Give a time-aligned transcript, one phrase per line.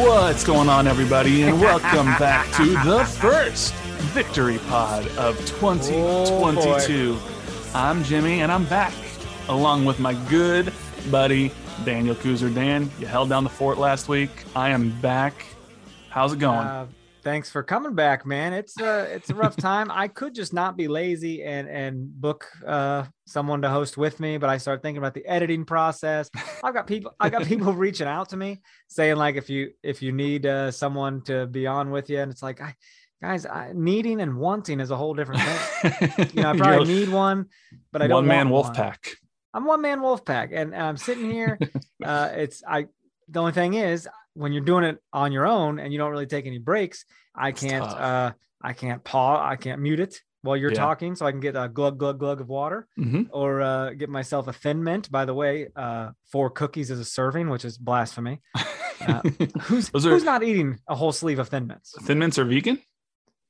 [0.00, 3.74] What's going on, everybody, and welcome back to the first
[4.14, 7.18] Victory Pod of 2022.
[7.74, 8.94] I'm Jimmy, and I'm back
[9.50, 10.72] along with my good
[11.10, 11.52] buddy
[11.84, 12.52] Daniel Kuzer.
[12.52, 14.30] Dan, you held down the fort last week.
[14.56, 15.44] I am back.
[16.08, 16.66] How's it going?
[16.66, 16.86] Uh,
[17.22, 18.52] thanks for coming back, man.
[18.52, 19.90] It's a it's a rough time.
[19.90, 24.38] I could just not be lazy and and book uh, someone to host with me,
[24.38, 26.30] but I started thinking about the editing process.
[26.62, 30.02] I've got people I got people reaching out to me saying like if you if
[30.02, 32.74] you need uh, someone to be on with you, and it's like I
[33.22, 36.30] guys I, needing and wanting is a whole different thing.
[36.34, 37.46] you know, I probably need one,
[37.92, 38.74] but I don't one man wolf one.
[38.74, 39.16] pack.
[39.52, 41.58] I'm one man wolf pack, and, and I'm sitting here.
[42.04, 42.86] uh, it's I.
[43.28, 46.26] The only thing is, when you're doing it on your own and you don't really
[46.26, 47.04] take any breaks,
[47.34, 47.82] I It's can't.
[47.84, 48.32] Uh,
[48.62, 49.40] I can't pause.
[49.42, 50.78] I can't mute it while you're Yeah.
[50.80, 54.08] talking, so I can get a glug glug glug of water, hmm or uh, get
[54.08, 55.10] myself a thin mint.
[55.10, 58.40] By the way, uh, four cookies is a serving, which is blasphemy.
[59.02, 59.22] Uh,
[59.62, 61.94] Who's are- who's not eating a whole sleeve of thin mints?
[62.02, 62.78] Thin mints are vegan?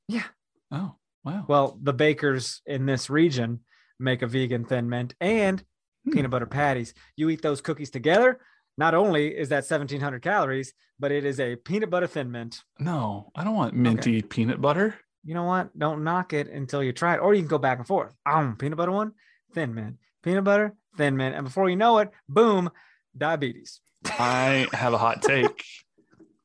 [0.07, 0.23] Yeah.
[0.71, 1.43] Oh, wow.
[1.45, 3.59] Well, the bakers in this region
[3.99, 5.61] make a vegan thin mint and
[6.05, 6.11] Hmm.
[6.13, 6.93] peanut butter patties.
[7.17, 8.39] You eat those cookies together.
[8.81, 12.63] Not only is that 1700 calories, but it is a peanut butter thin mint.
[12.79, 14.95] No, I don't want minty peanut butter.
[15.23, 15.77] You know what?
[15.77, 17.19] Don't knock it until you try it.
[17.19, 18.15] Or you can go back and forth.
[18.25, 19.11] Um, peanut butter one,
[19.53, 21.35] thin mint, peanut butter, thin mint.
[21.35, 22.71] And before you know it, boom,
[23.15, 23.81] diabetes.
[24.03, 25.63] I have a hot take.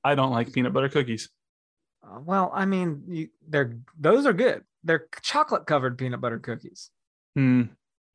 [0.04, 1.30] I don't like peanut butter cookies.
[2.06, 4.62] Uh, well, I mean, you, they're those are good.
[4.84, 6.90] They're chocolate covered peanut butter cookies.
[7.34, 7.62] Hmm.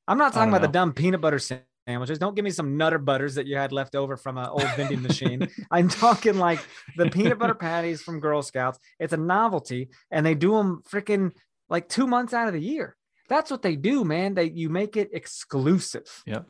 [0.07, 1.39] I'm not talking about the dumb peanut butter
[1.87, 2.19] sandwiches.
[2.19, 5.01] Don't give me some nutter butters that you had left over from an old vending
[5.01, 5.47] machine.
[5.71, 6.59] I'm talking like
[6.97, 8.79] the peanut butter patties from Girl Scouts.
[8.99, 11.31] It's a novelty, and they do them freaking
[11.69, 12.95] like two months out of the year.
[13.29, 14.33] That's what they do, man.
[14.33, 16.47] They you make it exclusive, Yep.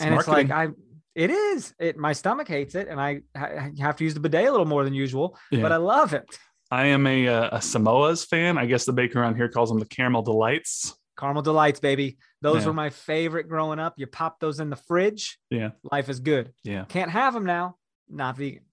[0.00, 0.50] and it's like.
[0.50, 0.68] I.
[1.14, 1.72] It is.
[1.78, 4.66] It my stomach hates it, and I, I have to use the bidet a little
[4.66, 5.38] more than usual.
[5.50, 5.62] Yeah.
[5.62, 6.26] But I love it.
[6.70, 8.58] I am a, uh, a Samoa's fan.
[8.58, 10.94] I guess the baker around here calls them the caramel delights.
[11.18, 12.18] Caramel delights, baby.
[12.42, 12.66] Those Yeah.
[12.68, 13.94] were my favorite growing up.
[13.96, 15.38] You pop those in the fridge.
[15.50, 15.70] Yeah.
[15.90, 16.52] Life is good.
[16.62, 16.84] Yeah.
[16.88, 17.76] Can't have them now.
[18.08, 18.64] Not vegan.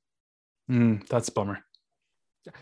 [0.69, 1.59] Mm, that's a bummer.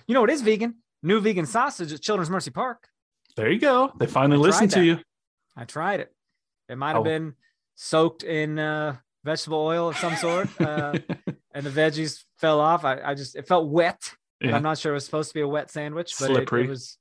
[0.07, 0.75] You know what is vegan?
[1.03, 2.87] New vegan sausage at Children's Mercy Park.
[3.35, 3.91] There you go.
[3.99, 4.99] They finally I listened to you.
[5.55, 6.13] I tried it.
[6.69, 7.03] It might have Oh.
[7.03, 7.33] been
[7.75, 10.93] soaked in uh, vegetable oil of some sort, uh,
[11.53, 12.85] and the veggies fell off.
[12.85, 14.13] I, I just it felt wet.
[14.39, 14.55] yeah.
[14.55, 16.63] I'm not sure it was supposed to be a wet sandwich, but it, Slippery.
[16.65, 16.97] it was.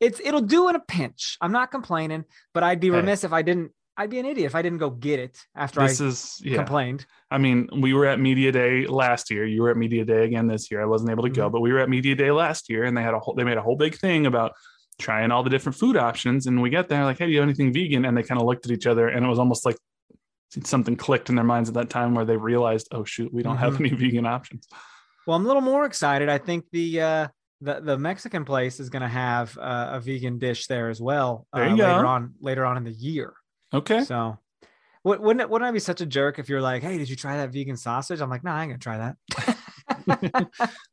[0.00, 1.36] It's it'll do in a pinch.
[1.40, 2.96] I'm not complaining, but I'd be Hey.
[2.96, 3.72] remiss if I didn't.
[3.96, 6.54] I'd be an idiot if I didn't go get it after This I is yeah.
[6.58, 7.04] complained.
[7.32, 9.44] I mean, we were at media day last year.
[9.44, 10.80] You were at media day again this year.
[10.80, 11.52] I wasn't able to go, Mhm.
[11.52, 13.34] but we were at media day last year, and they had a whole.
[13.34, 14.52] They made a whole big thing about
[15.00, 16.46] trying all the different food options.
[16.46, 18.04] And we get there like, hey, do you have anything vegan?
[18.04, 19.76] And they kind of looked at each other, and it was almost like
[20.64, 23.56] something clicked in their minds at that time where they realized, oh shoot, we don't
[23.58, 23.80] have Mhm.
[23.80, 24.66] any vegan options.
[25.26, 26.28] Well, I'm a little more excited.
[26.28, 27.28] I think the uh,
[27.60, 31.46] the the Mexican place is going to have uh, a vegan dish there as well.
[31.52, 32.06] There uh, later go.
[32.06, 33.34] on later on in the year.
[33.74, 34.04] Okay.
[34.04, 34.38] So,
[35.04, 37.16] wou- wouldn't it, wouldn't I be such a jerk if you're like, "Hey, did you
[37.16, 39.56] try that vegan sausage?" I'm like, "No, I ain't gonna try that."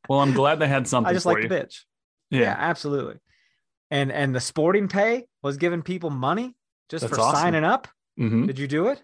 [0.10, 1.50] Well, I'm glad they had something I just like you.
[1.50, 1.82] the bitch.
[2.30, 2.42] Yeah.
[2.42, 3.16] Yeah, absolutely.
[3.92, 6.56] And and the sporting pay was giving people money
[6.90, 7.40] just That's for awesome.
[7.42, 7.88] signing up.
[8.20, 8.48] Mhm.
[8.48, 9.04] Did you do it?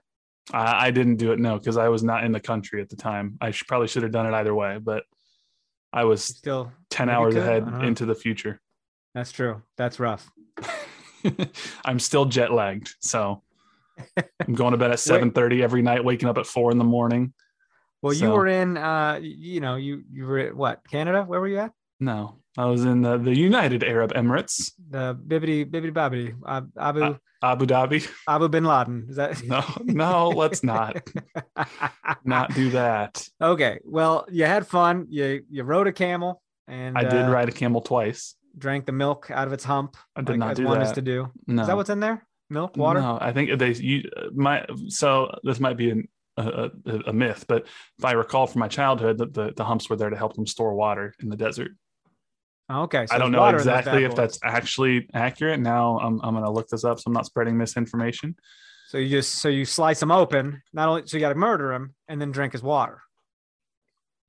[0.53, 2.95] I, I didn't do it no because I was not in the country at the
[2.95, 3.37] time.
[3.41, 5.03] I should, probably should have done it either way, but
[5.93, 7.43] I was Still, 10 hours could.
[7.43, 8.59] ahead don't into the future.
[9.13, 9.61] that's true.
[9.77, 10.29] That's rough.
[11.85, 12.95] I'm still jet lagged.
[12.99, 13.43] So
[14.17, 17.33] I'm going to bed at 7:30 every night, waking up at four in the morning.
[18.01, 21.23] Well, you were in, uh, you know, you you were at what Canada?
[21.23, 21.71] Where were you at?
[21.99, 27.03] No, I was in the, the United Arab Emirates, The bibbity bibbity bobbity Ab- Abu
[27.03, 28.07] Uh, Abu Dhabi.
[28.27, 29.07] Abu Bin Laden.
[29.09, 31.01] Is that No, no, let's not
[32.23, 33.27] not do that.
[33.41, 33.79] okay.
[33.83, 35.07] Well, you had fun.
[35.09, 38.35] You you rode a camel and I did uh, ride a camel twice.
[38.57, 39.97] drank the milk out of its hump.
[40.15, 40.95] I did like, not do one is that.
[40.95, 41.31] to do.
[41.47, 42.25] No, Is that what's in there?
[42.49, 42.99] Milk, water.
[43.01, 44.03] No, I think they you
[44.33, 46.07] my so this might be an,
[46.37, 47.65] a, a, a myth, but
[47.97, 50.45] if I recall from my childhood, that the, the humps were there to help them
[50.45, 51.71] store water in the desert.
[52.71, 53.05] Oh, okay.
[53.05, 55.59] so I don't know water in those exactly if that's actually accurate.
[55.59, 58.35] Now I'm I'm gonna look this up, so I'm not spreading misinformation.
[58.87, 60.61] So you just so you slice him open.
[60.71, 63.01] Not only so you got to murder him and then drink his water.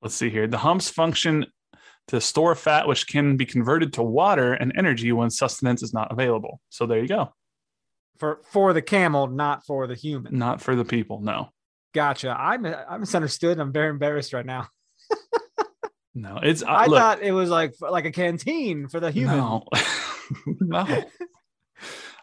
[0.01, 0.47] Let's see here.
[0.47, 1.45] The humps function
[2.09, 6.11] to store fat, which can be converted to water and energy when sustenance is not
[6.11, 6.59] available.
[6.69, 7.33] So there you go.
[8.17, 10.37] For for the camel, not for the human.
[10.37, 11.21] Not for the people.
[11.21, 11.49] No,
[11.93, 12.35] Gotcha.
[12.37, 13.59] I'm I misunderstood.
[13.59, 14.67] I'm very embarrassed right now.
[16.15, 16.39] No.
[16.41, 19.37] It's uh, I look, thought it was like like a canteen for the human.
[19.37, 19.65] No,
[20.45, 21.03] no.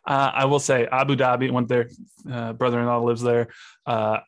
[0.07, 1.89] Uh, I will say Abu Dhabi went there.
[2.31, 3.49] Uh, brother-in-law lives there.
[3.87, 4.19] Uh,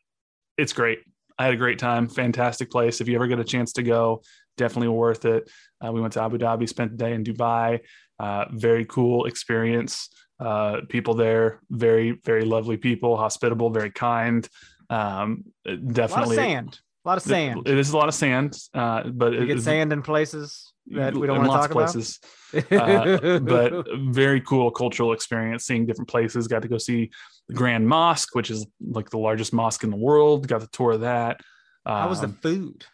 [0.57, 0.99] it's great.
[1.37, 2.07] I had a great time.
[2.07, 3.01] Fantastic place.
[3.01, 4.21] If you ever get a chance to go,
[4.55, 5.49] definitely worth it.
[5.83, 7.79] Uh, we went to Abu Dhabi, spent the day in Dubai.
[8.19, 10.09] Uh, very cool experience.
[10.39, 14.47] Uh, people there, very very lovely people, hospitable, very kind.
[14.89, 16.79] Um, A lot of definitely, sand.
[17.05, 17.67] A lot of sand.
[17.67, 21.13] It is a lot of sand, uh, but You it, get sand in places that
[21.15, 21.91] we don't want to talk of about.
[21.91, 22.19] places
[22.71, 27.09] uh, but very cool cultural experience seeing different places got to go see
[27.47, 30.91] the grand mosque which is like the largest mosque in the world got the tour
[30.91, 31.39] of that
[31.85, 32.85] how was the Um, food?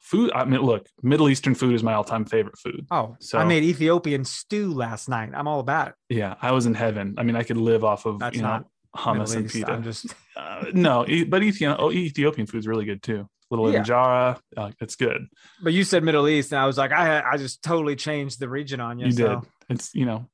[0.00, 3.44] food i mean look middle eastern food is my all-time favorite food Oh, so- I
[3.44, 5.30] made Ethiopian stew last night.
[5.32, 5.94] I'm all about it.
[6.08, 8.64] yeah i was in heaven i mean i could live off of That's you know
[8.96, 13.28] hummus and pita I'm just uh, no but Ethiopian, oh, ethiopian food's really good too
[13.50, 13.82] little Yeah.
[13.82, 15.26] injera uh, it's good
[15.62, 18.48] but you said Middle East, and I was like, I I just totally changed the
[18.48, 19.06] region on you.
[19.06, 20.28] you so did it's you know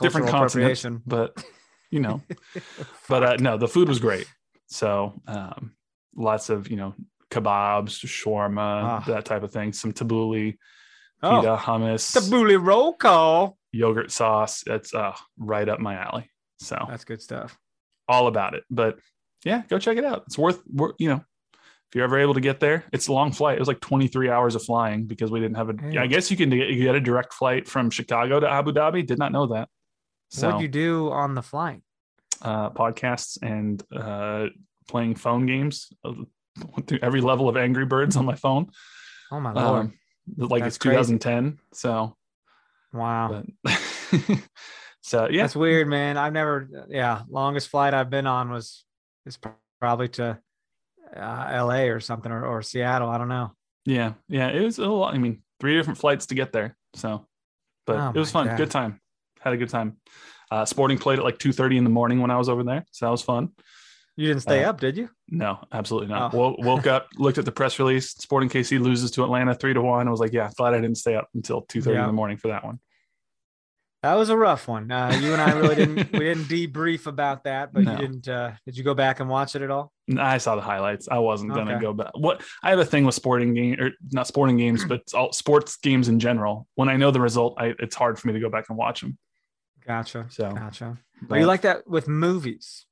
[0.00, 1.02] different cultural continents, appropriation.
[1.06, 1.44] but
[1.90, 2.20] you know
[3.08, 4.26] but uh, no, the food was great.
[4.66, 5.72] So um,
[6.14, 6.94] lots of you know
[7.30, 9.04] kebabs, shawarma, Ah.
[9.06, 9.72] that type of thing.
[9.72, 10.56] Some tabbouleh,
[11.22, 13.56] Oh, pita, hummus, tabbouleh roll call.
[13.72, 14.62] yogurt sauce.
[14.66, 16.30] It's uh, right up my alley.
[16.60, 17.58] So That's good stuff.
[18.08, 18.64] all about it.
[18.70, 18.98] But
[19.44, 20.24] yeah, go check it out.
[20.26, 20.60] It's worth,
[20.98, 21.24] you know,
[21.90, 22.84] if you're ever able to get there.
[22.92, 23.56] It's a long flight.
[23.56, 25.74] It was like 23 hours of flying because we didn't have a.
[25.90, 26.02] Yeah.
[26.02, 29.06] I guess you can get, you get a direct flight from Chicago to Abu Dhabi.
[29.06, 29.68] Did not know that.
[30.30, 31.80] So what do you do on the flight?
[32.42, 34.46] uh, podcasts and uh,
[34.88, 35.88] playing phone games.
[36.04, 36.12] uh,
[36.76, 38.70] Went through every level of Angry Birds on my phone.
[39.30, 39.86] Oh my lord!
[39.86, 39.94] Um,
[40.48, 41.58] like That's it's 2010.
[41.72, 42.16] So,
[42.92, 43.44] wow,
[45.02, 46.16] so yeah, that's weird, man.
[46.16, 46.68] I've never.
[46.88, 48.84] Yeah, longest flight I've been on was
[49.24, 49.38] is
[49.78, 50.40] probably to
[51.16, 51.88] uh, L.A.
[51.90, 53.08] or something or, or Seattle.
[53.08, 53.52] I don't know.
[53.84, 54.48] yeah, yeah.
[54.48, 55.14] It was a lot.
[55.14, 56.76] I mean, three different flights to get there.
[56.94, 57.26] So,
[57.86, 58.46] but Oh it was fun.
[58.48, 58.56] God.
[58.56, 59.00] Good time.
[59.40, 59.96] Had a good time.
[60.50, 63.06] Uh, sporting played at like 2:30 in the morning when I was over there, so
[63.06, 63.50] that was fun.
[64.16, 65.10] You didn't stay Uh, up, did you?
[65.28, 66.34] No, absolutely not.
[66.34, 66.38] Oh.
[66.38, 68.10] Wo- woke up, looked at the press release.
[68.10, 70.08] Sporting KC loses to Atlanta three to one.
[70.08, 72.00] I was like, yeah, glad I didn't stay up until 2:30 Yeah.
[72.00, 72.80] in the morning for that one.
[74.02, 74.90] That was a rough one.
[74.92, 77.92] Uh, you and I really didn't we didn't debrief about that, but No.
[77.92, 78.28] you didn't.
[78.28, 79.92] Uh, did you go back and watch it at all?
[80.16, 81.08] I saw the highlights.
[81.10, 82.12] I wasn't gonna go back.
[82.16, 85.76] What I have a thing with sporting game or not sporting games, but all sports
[85.78, 86.68] games in general.
[86.76, 89.00] When I know the result, I, it's hard for me to go back and watch
[89.00, 89.18] them.
[89.86, 90.26] Gotcha.
[90.28, 90.98] So, Gotcha.
[91.22, 92.84] But but- you like that with movies?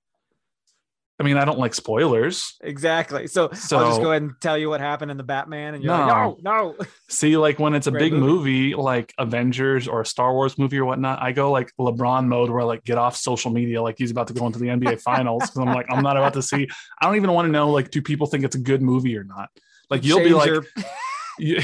[1.18, 2.56] I mean, I don't like spoilers.
[2.61, 3.26] Exactly.
[3.26, 5.92] So, I'll just go ahead and tell you what happened in the Batman, and you're
[5.96, 6.37] like, No.
[6.42, 6.85] no, no.
[7.08, 8.70] See, like when it's a Great big movie.
[8.70, 8.75] movie.
[8.75, 12.61] like Avengers or a Star Wars movie or whatnot, I go like LeBron mode where
[12.61, 15.42] I like get off social media like he's about to go into the NBA finals.
[15.44, 16.68] Cause I'm like, I'm not about to see,
[17.00, 19.25] I don't even want to know like, do people think it's a good movie or
[19.25, 19.49] not?
[19.88, 20.66] Like you'll be like, your-
[21.38, 21.61] you,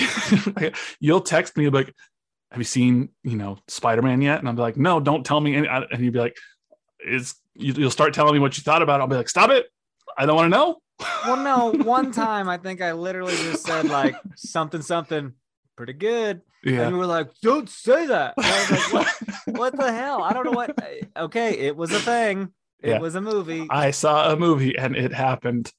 [1.01, 1.95] you'll text me like,
[2.51, 5.41] "Have you seen you know Spider Man yet?" And I'll be like, "No, don't tell
[5.41, 6.37] me." any-" And you'd be like,
[7.07, 9.03] "Is you- you'll start telling me what you thought about?" it.
[9.03, 9.67] I'll be like, "Stop it!
[10.19, 10.79] I don't want to know."
[11.27, 11.73] well, no.
[11.85, 15.33] One time, I think I literally just said like something, something
[15.77, 16.83] pretty good, Yeah.
[16.83, 19.17] and you were like, "Don't say that." And I was like, "What?
[19.59, 20.23] what the hell?
[20.23, 20.77] I don't know what."
[21.17, 22.53] Okay, it was a thing.
[22.83, 22.99] It Yeah.
[22.99, 23.67] was a movie.
[23.71, 25.73] I saw a movie and it happened.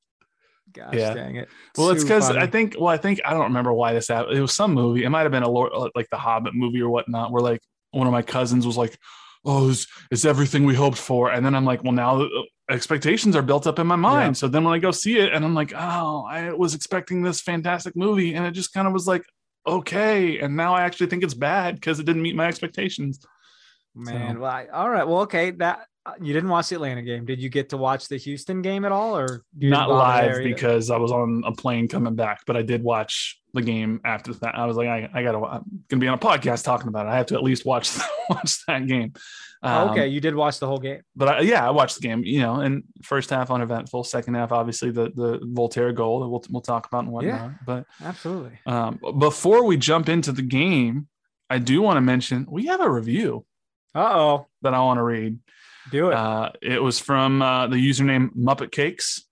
[0.74, 1.14] Gosh yeah.
[1.14, 1.50] dang it.
[1.78, 2.30] Well, it's because.
[2.32, 2.76] I think.
[2.80, 4.36] Well, I think I don't remember why this happened.
[4.38, 5.04] It was some movie.
[5.04, 7.32] It might have been a Lord, like the Hobbit movie or whatnot.
[7.32, 7.62] Where like
[7.92, 8.98] one of my cousins was like,
[9.46, 12.28] "Oh, it's, it's everything we hoped for," and then I'm like, "Well, now
[12.70, 14.40] expectations are built up in my mind." Yeah.
[14.40, 17.42] So then when I go see it, and I'm like, "Oh, I was expecting this
[17.42, 19.24] fantastic movie," and it just kind of was like,
[19.68, 23.20] "Okay," and now I actually think it's bad because it didn't meet my expectations.
[23.96, 25.08] Man, well, I, all right.
[25.08, 25.52] Well, okay.
[25.52, 25.84] That uh,
[26.22, 27.26] you didn't watch the Atlanta game.
[27.26, 30.98] Did you get to watch the Houston game at all, or Not live because I
[30.98, 34.56] was on a plane coming back, but I did watch the game after that.
[34.56, 37.10] I was like, I, I gotta, I'm gonna be on a podcast talking about it.
[37.10, 37.98] I have to at least watch
[38.30, 39.14] watch that game.
[39.66, 41.02] Oh, Um, okay, you did watch the whole game.
[41.16, 42.24] but I, yeah, I watched the game.
[42.26, 46.44] You know, and first half uneventful, second half obviously the the Walter goal that we'll
[46.50, 47.52] we'll talk about and whatnot.
[47.66, 48.60] But Absolutely.
[48.66, 51.08] um, before we jump into the game,
[51.50, 53.46] I do want to mention we have a review
[53.96, 55.40] Uh oh, that I want to read.
[55.92, 56.14] Do it.
[56.14, 59.24] Uh, it was from uh, the username Muppet Cakes.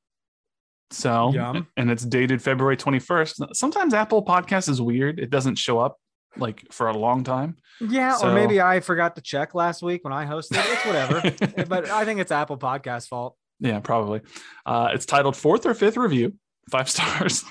[0.92, 1.68] So, Yum.
[1.78, 3.56] and it's dated February 21st.
[3.56, 5.20] Sometimes Apple Podcast is weird.
[5.20, 5.98] It doesn't show up
[6.38, 7.58] like for a long time.
[7.80, 10.58] yeah, so- or maybe I forgot to check last week when I hosted.
[10.72, 11.66] It's whatever.
[11.70, 13.38] but I think it's Apple Podcast fault.
[13.60, 14.22] Yeah, probably.
[14.66, 16.34] Uh, it's titled fourth or fifth review,
[16.70, 17.44] five stars.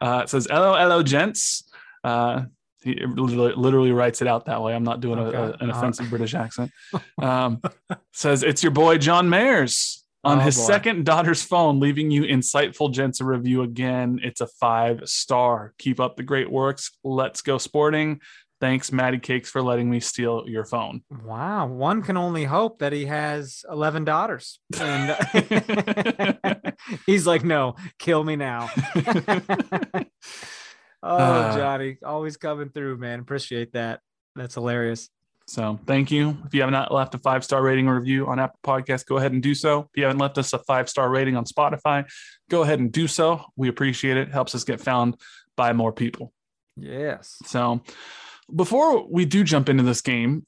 [0.00, 1.68] Uh, it says, "Hello, hello, gents."
[2.04, 2.44] Uh,
[2.82, 4.74] he literally, literally writes it out that way.
[4.74, 5.36] I'm not doing Okay.
[5.36, 6.70] a- an Uh, offensive British accent.
[7.22, 7.60] Um,
[8.12, 10.64] says it's your boy John Mayers on Oh, his boy.
[10.64, 14.20] second daughter's phone, leaving you insightful gents a review again.
[14.22, 15.72] It's a five star.
[15.78, 16.90] Keep up the great works.
[17.04, 18.20] Let's go sporting.
[18.58, 21.02] Thanks, Maddie Cakes, for letting me steal your phone.
[21.24, 25.14] Wow, one can only hope that he has eleven daughters, and
[27.06, 28.70] he's like, "No, kill me now."
[31.02, 33.20] Oh, Uh, Johnny, always coming through, man.
[33.20, 34.00] Appreciate that.
[34.34, 35.08] That's hilarious.
[35.48, 36.36] So thank you.
[36.44, 39.16] If you have not left a five star rating or review on Apple Podcasts, go
[39.16, 39.80] ahead and do so.
[39.80, 42.04] If you haven't left us a five star rating on Spotify,
[42.50, 43.44] go ahead and do so.
[43.54, 44.32] We appreciate it.
[44.32, 45.16] Helps us get found
[45.54, 46.32] by more people.
[46.76, 47.36] Yes.
[47.46, 47.80] So
[48.54, 50.44] before we do jump into this game,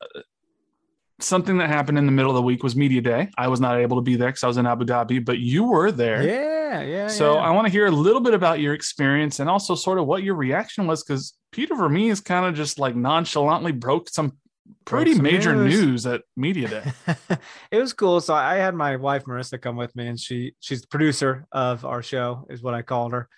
[1.21, 3.31] something that happened in the middle of the week was media day.
[3.39, 5.65] I was not able to be there because I was in Abu Dhabi, but you
[5.65, 6.23] were there.
[6.23, 7.07] Yeah, yeah.
[7.09, 7.41] So yeah.
[7.41, 10.23] I want to hear a little bit about your experience and also sort of what
[10.23, 14.37] your reaction was because Peter Vermes kind of just like nonchalantly broke some
[14.85, 15.81] pretty major news.
[15.81, 16.07] news.
[16.07, 17.17] at media day.
[17.71, 18.21] it was cool.
[18.21, 21.85] So I had my wife Marissa come with me, and she she's the producer of
[21.85, 23.29] our show, is what I called her.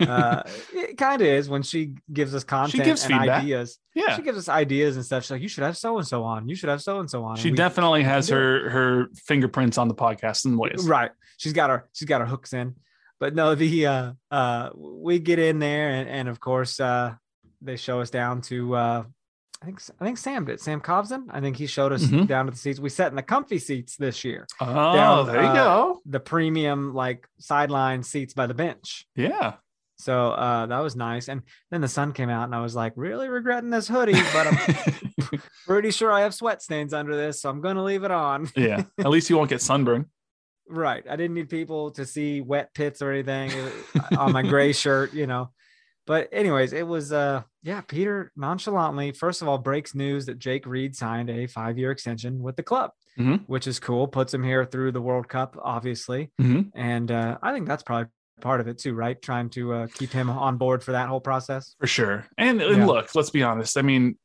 [0.00, 0.42] Uh,
[0.74, 3.42] it kind of is when she gives us content gives and feedback.
[3.42, 3.78] ideas.
[3.94, 5.22] yeah, She gives us ideas and stuff.
[5.24, 6.48] She's like, "You should have so and so on.
[6.48, 9.88] You should have so and so on." she we- definitely has her her fingerprints on
[9.88, 10.86] the podcast in ways.
[10.86, 11.10] right.
[11.38, 12.74] She's got her she's got her hooks in.
[13.18, 17.14] But no, the uh uh we get in there and, and of course uh
[17.62, 19.04] they show us down to uh
[19.66, 21.26] I think I think Sam did Sam Cobson.
[21.28, 22.28] I think he showed us Mhm.
[22.28, 22.78] down to the seats.
[22.78, 24.46] We sat in the comfy seats this year.
[24.60, 26.00] Oh, Down, there you uh, go.
[26.06, 29.08] The premium like sideline seats by the bench.
[29.16, 29.54] Yeah.
[29.98, 31.26] So uh that was nice.
[31.28, 31.42] And
[31.72, 35.40] then the sun came out and I was like, really regretting this hoodie, but I'm
[35.66, 38.48] pretty sure I have sweat stains under this, so I'm gonna leave it on.
[38.54, 38.84] yeah.
[39.00, 40.06] At least you won't get sunburn.
[40.68, 41.04] Right.
[41.10, 43.50] I didn't need people to see wet pits or anything
[43.98, 45.50] uh, on my gray shirt, you know.
[46.06, 50.66] But anyways, it was uh yeah, Peter nonchalantly first of all breaks news that Jake
[50.66, 53.42] Reid signed a 5-year extension with the club, Mhm.
[53.46, 56.30] which is cool, puts him here through the World Cup obviously.
[56.40, 56.70] Mhm.
[56.74, 58.10] And uh I think that's probably
[58.40, 59.20] part of it too, right?
[59.20, 61.74] Trying to uh, keep him on board for that whole process.
[61.80, 62.26] For sure.
[62.36, 62.86] And, and Yeah.
[62.86, 63.78] look, let's be honest.
[63.78, 64.18] I mean,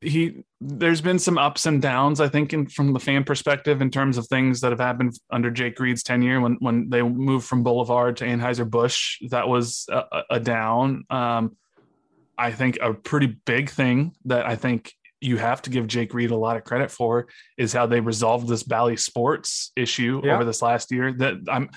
[0.00, 3.90] he there's been some ups and downs, I think, in, from the fan perspective in
[3.90, 7.62] terms of things that have happened under Jake Reid's tenure when when they moved from
[7.62, 9.18] Boulevard to Anheuser Busch.
[9.30, 11.04] That was a, a- a down.
[11.10, 11.56] Um,
[12.38, 16.30] I think a pretty big thing that I think you have to give Jake Reid
[16.30, 17.26] a lot of credit for
[17.58, 20.34] is how they resolved this Bally Sports issue Yeah.
[20.36, 21.12] over this last year.
[21.12, 21.68] That I'm,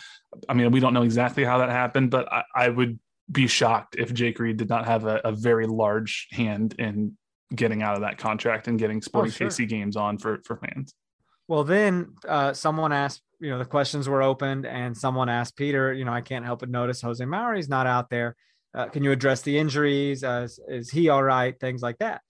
[0.47, 2.97] I mean, we don't know exactly how that happened, but I, I would
[3.29, 7.17] be shocked if Jake Reid did not have a, a very large hand in
[7.55, 9.47] getting out of that contract and getting Sporting sure.
[9.47, 10.93] KC games on for for fans.
[11.47, 15.91] Well, then uh, someone asked, you know, the questions were opened, and someone asked Peter,
[15.91, 18.35] you know, I can't help but notice Jose Mauri's not out there.
[18.73, 20.23] Uh, can you address the injuries?
[20.23, 21.59] Uh, is, is he all right?
[21.59, 22.21] Things like that.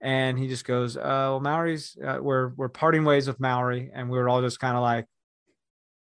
[0.00, 4.10] And he just goes, uh, "Well, Mauri's, uh, we're we're parting ways with Mauri," and
[4.10, 5.06] we were all just kind of like,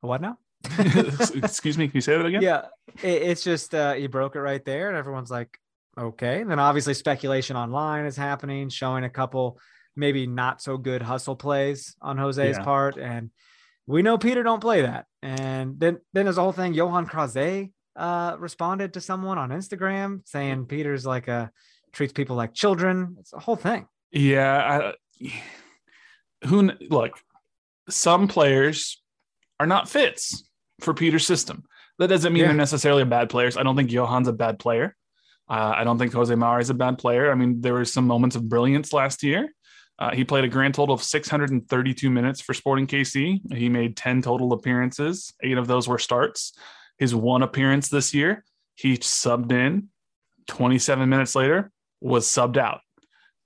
[0.00, 0.39] "What now?"
[0.79, 2.43] Excuse me, can you say that again?
[2.43, 2.67] yeah,
[3.03, 5.59] it, it's just uh, he broke it right there, and everyone's like,
[5.99, 9.59] "Okay." And then obviously speculation online is happening, showing a couple
[9.97, 12.64] maybe not so good hustle plays on Jose's Yeah.
[12.64, 13.30] part, and
[13.87, 15.06] we know Peter don't play that.
[15.23, 16.75] And then then there's a whole thing.
[16.75, 21.50] Johan Krause uh, responded to someone on Instagram saying Peter's like a
[21.92, 23.16] treats people like children.
[23.18, 23.87] It's a whole thing.
[24.12, 25.32] Yeah, I,
[26.47, 27.18] who look?
[27.88, 29.02] Some players
[29.59, 30.49] are not fits
[30.80, 31.64] for Peter's system.
[31.99, 32.49] That doesn't mean Yeah.
[32.49, 33.56] they're necessarily bad players.
[33.56, 34.97] I don't think Johan's a bad player.
[35.50, 37.30] Uh, I don't think Jose Mauri is a bad player.
[37.33, 39.49] I mean, there were some moments of brilliance last year.
[39.99, 43.40] Uh, he played a grand total of 632 minutes for Sporting KC.
[43.54, 45.35] He made 10 total appearances.
[45.42, 46.52] Eight of those were starts.
[46.99, 48.45] His one appearance this year,
[48.76, 49.88] he subbed in.
[50.47, 52.80] 27 minutes later, was subbed out,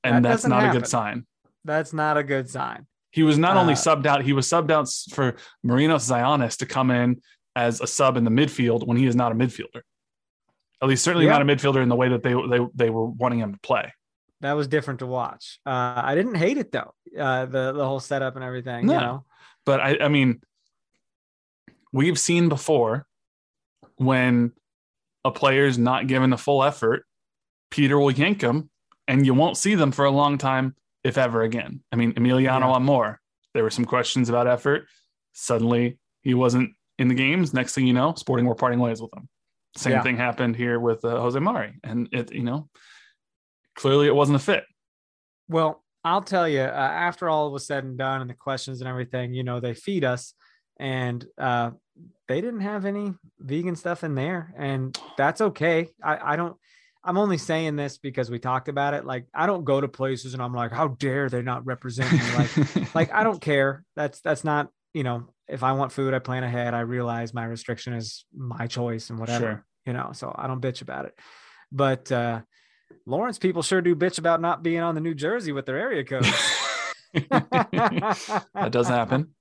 [0.03, 1.27] and That that's not a good sign.
[1.65, 2.87] That's not a good sign.
[3.11, 6.67] He was not only Uh, subbed out, he was subbed out for Marinos Tzionis to
[6.67, 7.21] come in
[7.57, 9.83] as a sub in the midfield when he is not a midfielder.
[10.85, 11.33] At least certainly Yeah.
[11.33, 13.93] not a midfielder in the way that they they they were wanting him to play.
[14.41, 15.59] that was different to watch.
[15.65, 16.93] Uh, I didn't hate it though.
[17.19, 18.87] Uh, the the whole setup and everything.
[18.87, 18.93] No.
[18.93, 19.25] You know,
[19.65, 20.41] But I, I mean,
[21.93, 23.07] we've seen before
[23.97, 24.53] when
[25.25, 27.07] a player's not given the full effort,
[27.71, 28.69] Peter will yank them,
[29.09, 31.83] and you won't see them for a long time, if ever again.
[31.93, 32.75] I mean, Emiliano Yeah.
[32.77, 33.21] Amor,
[33.55, 34.87] there were some questions about effort.
[35.33, 37.55] Suddenly, he wasn't in the games.
[37.55, 39.29] Next thing you know, Sporting were parting ways with him.
[39.77, 40.03] Same Yeah.
[40.03, 42.69] thing happened here with uh, Jose Mauri, and it, you know,
[43.75, 44.65] clearly it wasn't a fit.
[45.49, 48.89] Well, I'll tell you, uh, after all was said and done and the questions and
[48.89, 50.35] everything, you know, they feed us
[50.79, 51.71] and uh,
[52.29, 54.53] they didn't have any vegan stuff in there.
[54.57, 55.89] And that's okay.
[56.03, 56.57] I, I don't,
[57.03, 59.05] I'm only saying this because we talked about it.
[59.05, 62.21] Like, I don't go to places and I'm like, how dare they not represent me?
[62.35, 63.85] Like, like, I don't care.
[63.97, 66.75] That's, that's not, you know, if I want food, I plan ahead.
[66.75, 69.65] I realize my restriction is my choice and whatever, Sure.
[69.87, 71.19] you know, so I don't bitch about it.
[71.73, 72.41] But, uh,
[73.07, 76.05] Lawrence people sure do bitch about not being on the New Jersey with their area
[76.05, 76.25] code.
[77.15, 79.35] that doesn't happen.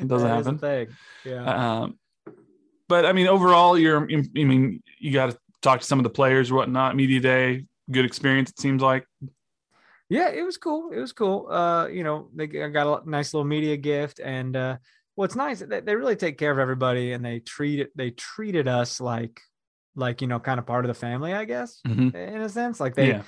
[0.00, 0.28] It doesn't
[0.60, 0.96] That happen.
[1.24, 1.80] Yeah.
[1.82, 1.98] Um,
[2.88, 4.02] but I mean, overall, you're.
[4.02, 4.06] I
[4.44, 6.96] mean, you got to talk to some of the players, or whatnot.
[6.96, 8.50] Media day, good experience.
[8.50, 9.04] It seems like.
[10.08, 10.90] yeah, it was cool.
[10.90, 11.48] It was cool.
[11.50, 14.76] Uh, you know, they g- got a nice little media gift, and uh,
[15.18, 17.90] what's nice they, they really take care of everybody, and they treat it.
[17.96, 19.40] They treated us like,
[19.96, 22.14] like you know, kind of part of the family, I guess, Mhm.
[22.14, 22.78] in a sense.
[22.78, 23.22] Like they, Yeah,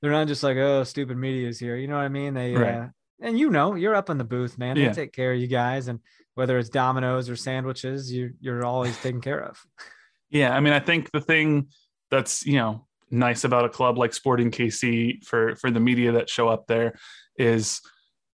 [0.00, 1.76] they're not just like, oh, stupid media is here.
[1.76, 2.34] You know what I mean?
[2.34, 2.74] They, Right.
[2.74, 2.88] uh,
[3.20, 4.74] and you know, you're up in the booth, man.
[4.74, 4.92] They Yeah.
[4.92, 6.00] take care of you guys, and
[6.34, 9.62] whether it's Domino's or sandwiches, you you're always taken care of.
[10.30, 10.52] yeah.
[10.56, 11.68] I mean, I think the thing
[12.10, 16.28] that's you know nice about a club like Sporting KC for for the media that
[16.28, 16.94] show up there
[17.38, 17.80] is.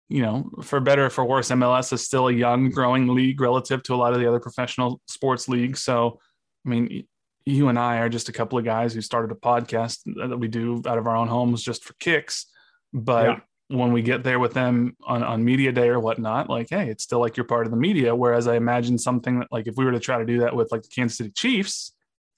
[0.08, 3.82] You know, for better or for worse, MLS is still a young, growing league relative
[3.84, 5.82] to a lot of the other professional sports leagues.
[5.82, 6.20] So,
[6.66, 7.08] I mean,
[7.46, 10.48] you and I are just a couple of guys who started a podcast that we
[10.48, 12.46] do out of our own homes just for kicks.
[12.94, 13.40] But Yeah.
[13.70, 17.04] when we get there with them on, on media day or whatnot, like, hey, it's
[17.04, 18.16] still like you're part of the media.
[18.16, 20.72] Whereas I imagine something that like if we were to try to do that with
[20.72, 21.94] like the Kansas City Chiefs,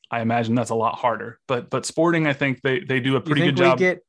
[0.10, 1.38] I imagine that's a lot harder.
[1.50, 3.78] But but sporting, I think they they do a pretty good job.
[3.78, 4.00] Get,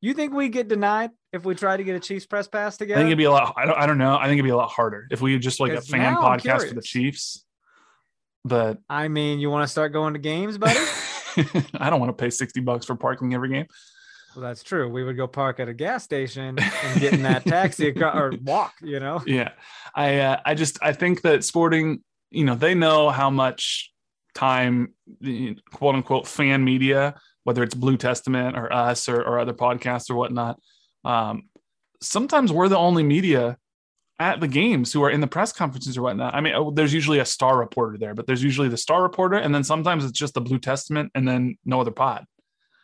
[0.00, 2.98] you think we get denied if we try to get a Chiefs press pass together?
[2.98, 3.54] I think it'd be a lot.
[3.56, 4.16] I don't, I don't know.
[4.16, 6.74] I think it'd be a lot harder if we just like a fan podcast for
[6.74, 6.82] the.
[6.82, 7.44] Chiefs.
[8.44, 10.78] But I mean, you want to start going to games, buddy?
[11.74, 13.66] I don't want to pay 60 bucks for parking every game.
[14.34, 14.88] well, that's true.
[14.88, 18.74] We would go park at a gas station and get in that taxi or walk.
[18.82, 19.50] You know, Yeah.
[19.94, 23.92] I uh, I just I think that sporting, you know, they know how much
[24.34, 29.52] time the quote unquote fan media, whether it's Blue Testament or us or, or other
[29.52, 30.60] podcasts or whatnot,
[31.04, 31.48] um,
[32.00, 33.58] sometimes we're the only media
[34.20, 36.32] at the games who are in the press conferences or whatnot.
[36.32, 39.34] I mean, oh, there's usually a star reporter there, but there's usually the star reporter,
[39.34, 42.24] and then sometimes it's just the Blue Testament and then no other pod.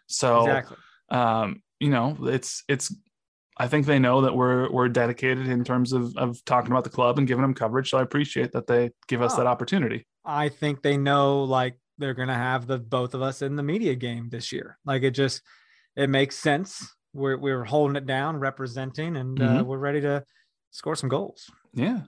[0.08, 0.76] So exactly.
[1.10, 2.92] um, you know, it's it's.
[3.56, 6.90] I think they know that we're we're dedicated in terms of of talking about the
[6.90, 7.90] club and giving them coverage.
[7.90, 9.36] So I appreciate that they give us Oh.
[9.36, 10.08] that opportunity.
[10.24, 13.94] I think they know like they're gonna have the both of us in the media
[13.94, 14.78] game this year.
[14.84, 15.42] Like it just
[15.96, 16.94] it makes sense.
[17.14, 19.66] We're we're holding it down, representing, and uh, Mhm.
[19.66, 20.24] we're ready to
[20.70, 21.50] score some goals.
[21.72, 22.02] Yeah,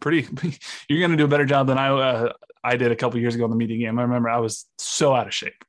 [0.00, 0.26] pretty.
[0.88, 2.32] You're going to do a better job than I uh,
[2.64, 3.98] I did a couple years ago in the media game.
[3.98, 5.64] I remember I was so out of shape.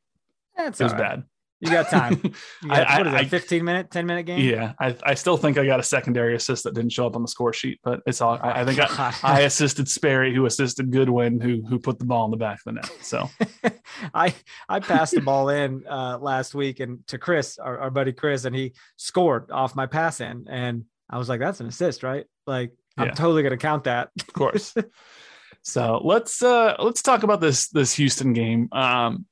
[0.57, 1.01] That's It was right.
[1.01, 1.23] bad.
[1.65, 2.21] You got time.
[2.63, 3.29] You got, I- what is I- that?
[3.29, 4.39] 15 minute, 10 minute game?
[4.39, 7.21] Yeah, I, I still think I got a secondary assist that didn't show up on
[7.21, 8.39] the score sheet, but it's all.
[8.41, 12.25] I, I think I, I assisted Sperry, who assisted Goodwin, who who put the ball
[12.25, 12.91] in the back of the net.
[13.01, 13.29] So
[14.13, 14.33] I
[14.69, 18.45] I passed the ball in uh, last week and to Chris, our, our buddy Chris,
[18.45, 22.25] and he scored off my pass in, and I was like, "That's an assist, right?"
[22.47, 23.13] Like I'm Yeah.
[23.13, 24.09] totally gonna count that.
[24.19, 24.73] of course.
[25.61, 28.69] so let's uh let's talk about this this Houston game.
[28.71, 29.25] Um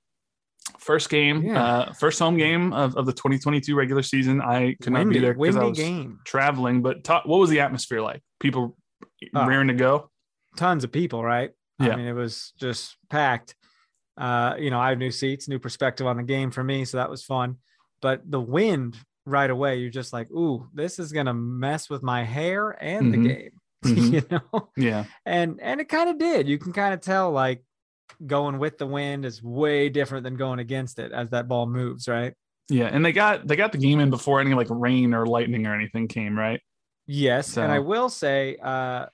[0.79, 1.63] first game, Yeah.
[1.63, 4.41] uh first home game of, of the 2022 regular season.
[4.41, 6.19] I could not be there because I was game.
[6.25, 8.21] traveling, but ta- what was the atmosphere like?
[8.39, 8.75] People
[9.36, 9.45] Oh.
[9.47, 10.09] raring to go?
[10.57, 11.51] Tons of people, right?
[11.79, 11.93] Yeah.
[11.93, 13.55] I mean, it was just packed.
[14.17, 16.97] Uh, you know, I have new seats, new perspective on the game for me, so
[16.97, 17.57] that was fun.
[18.01, 22.23] But the wind right away, you're just like, "Ooh, this is gonna mess with my
[22.23, 23.12] hair and Mhm.
[23.12, 23.49] the game."
[23.86, 24.13] Mhm.
[24.13, 24.21] you
[24.53, 24.69] know.
[24.77, 25.05] Yeah.
[25.25, 27.63] and and it kind of did you can kind of tell like
[28.26, 32.08] going with the wind is way different than going against it as that ball moves
[32.08, 32.34] right
[32.69, 32.86] Yeah.
[32.91, 35.76] And they got they got the game in before any like rain or lightning or
[35.76, 36.62] anything came, right?
[37.06, 39.06] yes and i will say uh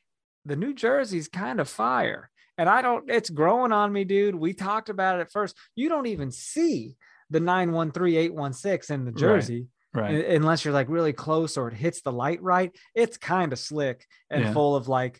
[0.46, 4.54] the new jersey's kind of fire and i don't it's growing on me dude we
[4.54, 6.96] talked about it at first you don't even see
[7.32, 10.14] the 913816 in the jersey Right.
[10.24, 13.58] Un- Unless you're like really close or it hits the light right, it's kind of
[13.58, 14.54] slick and Yeah.
[14.54, 15.20] full of like,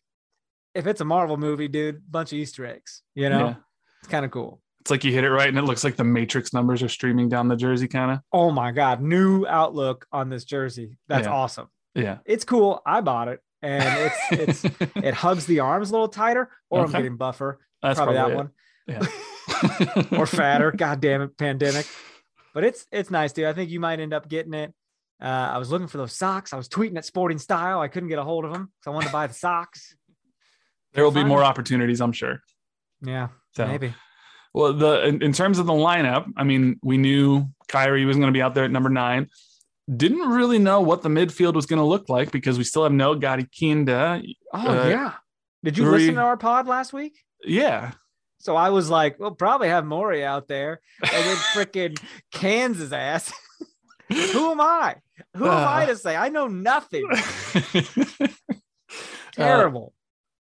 [0.76, 3.02] if it's a Marvel movie, dude, bunch of Easter eggs.
[3.16, 3.56] You know.
[4.00, 4.62] It's kind of cool.
[4.82, 7.28] It's like you hit it right and it looks like the Matrix numbers are streaming
[7.30, 8.20] down the jersey, kind of.
[8.32, 10.98] Oh my god, new outlook on this jersey.
[11.08, 11.34] That's Yeah.
[11.34, 11.68] awesome.
[11.96, 12.20] Yeah.
[12.26, 12.82] It's cool.
[12.86, 16.92] I bought it, and it's it's it hugs the arms a little tighter, or I'm
[16.92, 17.60] getting buffer.
[17.82, 18.36] That's probably, that it.
[18.36, 18.50] one.
[18.88, 19.06] Yeah.
[20.18, 20.72] or fatter.
[20.76, 21.86] God damn it, pandemic.
[22.54, 23.46] But it's it's nice, dude.
[23.46, 24.74] I think you might end up getting it.
[25.22, 26.54] Uh, I was looking for those socks.
[26.54, 27.82] I was tweeting at Sporting Style.
[27.82, 29.94] I couldn't get a hold of them, so I wanted to buy the socks.
[30.94, 32.42] there will be more opportunities, I'm sure.
[33.02, 33.94] Yeah, So, maybe.
[34.54, 38.28] well, the in, in terms of the lineup, I mean, we knew Khiry was going
[38.28, 39.28] to be out there at number nine.
[39.96, 42.92] Didn't really know what the midfield was going to look like because we still have
[42.92, 44.22] no Gadi Kinda.
[44.54, 45.14] Oh Uh, yeah.
[45.64, 47.18] Did you Uri- listen to our pod last week?
[47.44, 47.92] Yeah.
[48.38, 52.00] So I was like, we'll probably have Mauri out there, and then freaking
[52.32, 53.34] Kansas ass.
[54.10, 54.96] Who am I?
[55.36, 55.88] Who am I Uh.
[55.88, 56.16] to say?
[56.16, 57.06] I know nothing.
[59.38, 59.94] Uh, Terrible.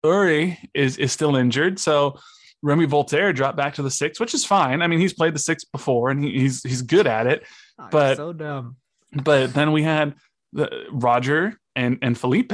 [0.04, 2.18] Uri is is still injured, so
[2.62, 4.82] Remi Walter dropped back to the six, which is fine.
[4.82, 7.46] I mean, he's played the six before and he, he's he's good at it.
[7.80, 8.78] Oh, but- so dumb.
[9.14, 10.16] But then we had
[10.52, 12.52] the Roger and and Felipe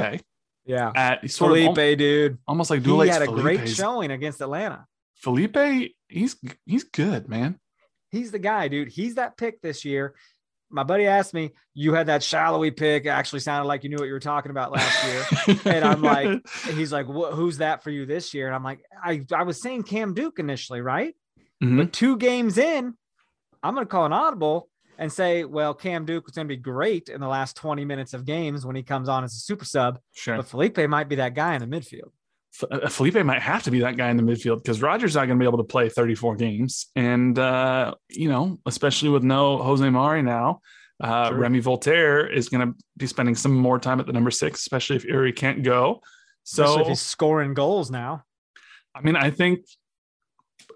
[0.66, 0.92] Yeah.
[0.96, 2.38] at sort Felipe, of dude.
[2.48, 4.86] almost like He dual had a great showing against Atlanta.
[5.16, 5.58] Felipe,
[6.08, 6.36] he's
[6.66, 7.60] he's good, man.
[8.12, 8.90] He's the guy, dude.
[8.90, 10.14] He's that pick this year.
[10.72, 13.06] My buddy asked me, "You had that Salloi pick.
[13.06, 16.02] It actually sounded like you knew what you were talking about last year." And I'm
[16.02, 19.44] like, And he's like, "Who's that for you this year?" And I'm like, "I I
[19.44, 21.16] was saying Cam Duke initially, right?
[21.64, 21.78] Mhm.
[21.78, 22.96] But two games in,
[23.62, 26.62] I'm going to call an audible and say, well, Cam Duke was going to be
[26.62, 29.66] great in the last 20 minutes of games when he comes on as a super
[29.66, 30.38] sub, sure.
[30.38, 32.12] but Felipe might be that guy in the midfield.
[32.70, 35.40] Uh, Felipe might have to be that guy in the midfield because Rogers not going
[35.40, 39.90] to be able to play 34 games, and uh, you know, especially with no Jose
[39.90, 40.60] Mauri now,
[41.02, 41.32] uh.
[41.34, 44.98] Remi Walter is going to be spending some more time at the number six, especially
[44.98, 46.02] if Uri can't go.
[46.46, 48.24] Especially So if he's scoring goals now.
[48.94, 49.62] I mean, I think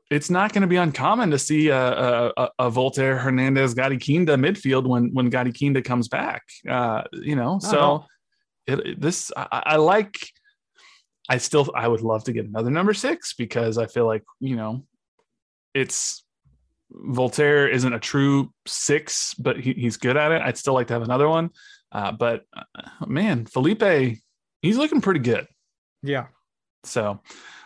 [0.10, 3.98] it's not going to be uncommon to see a, a, a- a Walter Hernandez Gadi
[3.98, 6.44] Kinda midfield when when Gadi Kinda comes back.
[6.70, 8.06] Uh, you know, so
[8.68, 10.16] it, it- this I, I like.
[11.30, 14.56] I still I would love to get another number six because I feel like you
[14.56, 14.86] know,
[15.74, 16.24] it's
[16.92, 20.42] Walter isn't a true six, but he, he's good at it.
[20.42, 21.50] I'd still like to have another one,
[21.92, 24.18] uh, but uh, man, Felipe,
[24.62, 25.48] he's looking pretty good.
[26.04, 26.28] Yeah.
[26.84, 27.20] So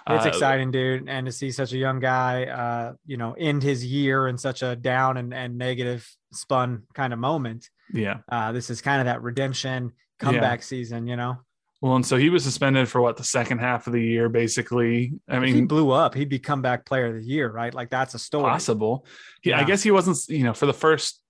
[0.10, 1.10] It's uh, exciting, dude.
[1.10, 4.63] And to see such a young guy, uh, you know, end his year in such
[4.63, 7.69] a down and, and negative spun kind of moment.
[7.93, 8.19] Yeah.
[8.32, 9.91] Uh, this is kind of that redemption
[10.22, 10.26] Yeah.
[10.26, 11.38] comeback season, you know?
[11.82, 15.13] Well, and so he was suspended for what the second half of the year, basically.
[15.30, 17.74] I If he blew up, he'd be comeback player of the year, right?
[17.74, 18.44] Like that's a story.
[18.44, 19.06] possible.
[19.42, 21.22] He, I guess he wasn't, you know, for the first,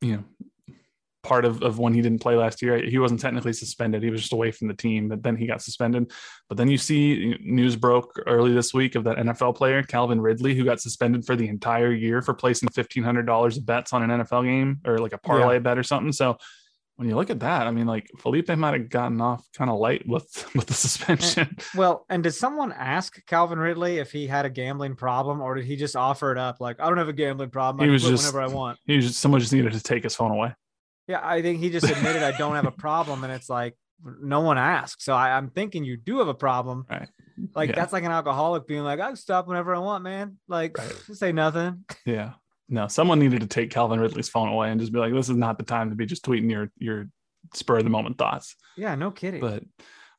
[0.00, 0.24] you know,
[1.24, 4.04] part of, of when he didn't play last year, he wasn't technically suspended.
[4.04, 6.12] He was just away from the team, but then he got suspended.
[6.48, 10.54] But then you see news broke early this week of that NFL player, Calvin Ridley,
[10.54, 14.44] who got suspended for the entire year for placing $1,500 of bets on an NFL
[14.44, 16.12] game or like a parlay bet or something.
[16.12, 16.38] So
[16.98, 19.78] when you look at that, I mean, like Felipe might have gotten off kind of
[19.78, 21.48] light with, with the suspension.
[21.58, 25.54] Eh, well, and did someone ask Calvin Ridley if he had a gambling problem, or
[25.54, 26.56] did he just offer it up?
[26.60, 27.82] Like, I don't have a gambling problem.
[27.82, 28.78] I He was just- whenever I want.
[28.84, 30.54] He was just, someone just needed to take his phone away.
[31.06, 34.40] Yeah, I think he just admitted I don't have a problem, and it's like no
[34.40, 35.00] one asked.
[35.02, 36.84] So I, I'm thinking you do have a problem.
[36.90, 37.08] Right.
[37.54, 37.76] Like Yeah.
[37.76, 40.38] that's like an alcoholic being like, I can stop whenever I want, man.
[40.48, 40.92] Like, Right.
[41.12, 41.84] say nothing.
[42.04, 42.32] Yeah.
[42.68, 45.36] No, someone needed to take Calvin Ridley's phone away and just be like, this is
[45.36, 47.08] not the time to be just tweeting your your
[47.54, 48.56] spur of the moment thoughts.
[48.76, 49.40] Yeah, no kidding.
[49.40, 49.64] But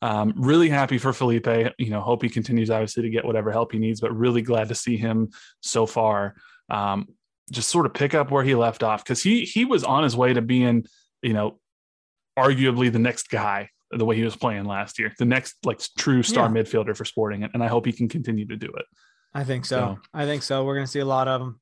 [0.01, 1.47] um, really happy for Felipe.
[1.77, 4.69] You know, hope he continues obviously to get whatever help he needs, but really glad
[4.69, 5.29] to see him
[5.61, 6.35] so far.
[6.69, 7.07] Um,
[7.51, 10.15] just sort of pick up where he left off because he he was on his
[10.15, 10.85] way to being,
[11.21, 11.59] you know,
[12.37, 16.21] arguably the next guy the way he was playing last year, the next like true
[16.21, 16.61] star Yeah.
[16.61, 18.85] midfielder for Sporting, and I hope he can continue to do it.
[19.33, 19.77] I think so.
[19.79, 20.63] So- I think so.
[20.63, 21.59] We're gonna see a lot of them.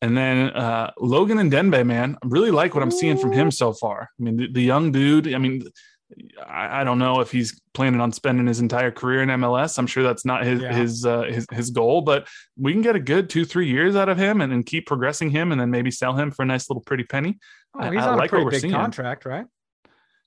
[0.00, 3.72] And then uh, Logan Ndenbe, man, I really like what I'm seeing from him so
[3.72, 4.10] far.
[4.18, 5.34] I mean, the, the young dude.
[5.34, 5.62] I mean,
[6.46, 9.76] I, I don't know if he's planning on spending his entire career in MLS.
[9.78, 10.72] I'm sure that's not his Yeah.
[10.72, 14.08] his uh, his his goal, but we can get a good two three years out
[14.08, 16.70] of him, and then keep progressing him, and then maybe sell him for a nice
[16.70, 17.38] little pretty penny.
[17.74, 18.72] Oh, he's I on like a what pretty we're big seeing.
[18.74, 19.46] contract, right?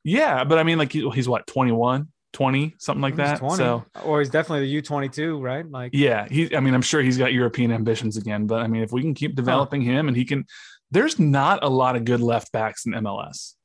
[0.03, 3.39] Yeah, but I mean, like he, he's what 21, 20, something like that.
[3.39, 3.55] 20.
[3.57, 5.69] So or he's definitely the U22, right?
[5.69, 6.55] Like, yeah, he.
[6.55, 9.13] I mean, I'm sure he's got European ambitions again, but I mean, if we can
[9.13, 10.45] keep developing him, and he can,
[10.91, 13.55] there's not a lot of good left backs in MLS.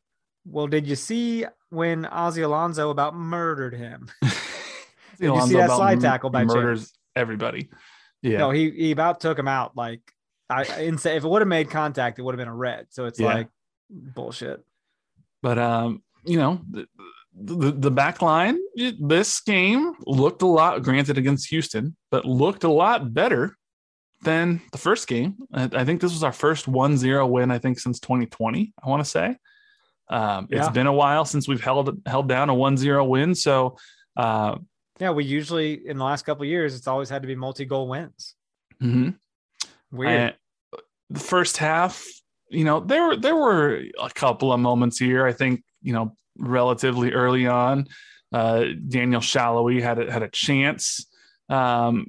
[0.45, 4.09] well, did you see when Ozzie Alonso about murdered him?
[5.19, 7.71] Did you see that slide tackle by murders everybody?
[8.21, 9.75] Yeah, No, he he about took him out.
[9.75, 10.01] Like,
[10.51, 11.17] I insane.
[11.17, 12.89] If it would have made contact, it would have been a red.
[12.91, 13.27] So it's Yeah.
[13.33, 13.49] like
[13.89, 14.63] bullshit.
[15.43, 16.61] But um, you know,
[17.39, 18.59] the, the, back line
[18.99, 23.57] this game looked a lot granted against Houston, but looked a lot better
[24.23, 25.37] than the first game.
[25.53, 29.11] I think this was our first 1-0 win I think since 2020, I want to
[29.11, 29.37] say.
[30.09, 33.77] Um, it's been a while since we've held held down a 1-0 win, so
[34.17, 34.57] uh,
[34.99, 38.35] yeah, we usually in the last couple years it's always had to be multi-goal wins.
[38.83, 39.11] Mm-hmm.
[39.91, 40.35] Weird.
[40.73, 40.79] I,
[41.11, 42.05] the first half,
[42.49, 45.27] you know, there were there were a couple of moments here.
[45.27, 47.87] I think you know, relatively early on,
[48.33, 51.07] uh, Daniel Salloi had a, had a chance,
[51.49, 52.07] um,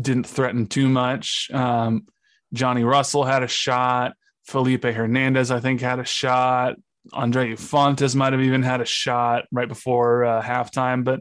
[0.00, 1.50] didn't threaten too much.
[1.52, 2.06] Um,
[2.52, 4.14] Johnny Russell had a shot.
[4.46, 6.76] Felipe Hernandez, I think, had a shot.
[7.12, 11.20] Andreu Fontas might have even had a shot right before uh, halftime, but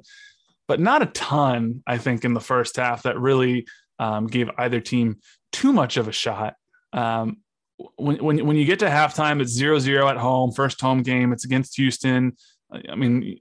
[0.68, 1.84] but not a ton.
[1.86, 3.68] I think in the first half that really
[4.00, 5.18] um, gave either team
[5.52, 6.56] too much of a shot.
[6.92, 7.38] Um,
[7.98, 11.34] when, when, when you get to halftime, it's zero zero at home, first home game.
[11.34, 12.36] It's against Houston.
[12.72, 13.40] I mean,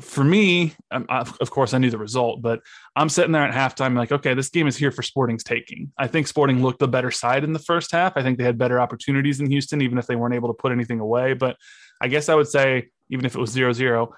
[0.00, 2.60] for me, of course, I knew the result, but
[2.96, 5.92] I'm sitting there at halftime, like, okay, this game is here for Sporting's taking.
[5.96, 8.14] I think Sporting looked the better side in the first half.
[8.16, 10.72] I think they had better opportunities in Houston, even if they weren't able to put
[10.72, 11.34] anything away.
[11.34, 11.56] But
[12.00, 14.12] I guess I would say, even if it was zero zero,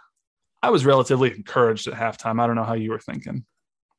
[0.62, 2.40] I was relatively encouraged at halftime.
[2.40, 3.44] I don't know how you were thinking.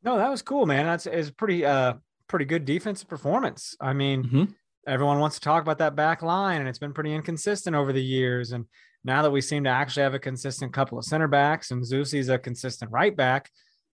[0.02, 0.86] No, that was cool, man.
[0.86, 1.96] That's is pretty uh
[2.28, 3.76] pretty good defensive performance.
[3.80, 4.44] I mean, mm-hmm.
[4.88, 8.04] Everyone wants to talk about that back line, and it's been pretty inconsistent over the
[8.04, 8.52] years.
[8.52, 8.66] And
[9.04, 12.30] now that we seem to actually have a consistent couple of center backs, and Zusi's
[12.30, 13.50] a consistent right back,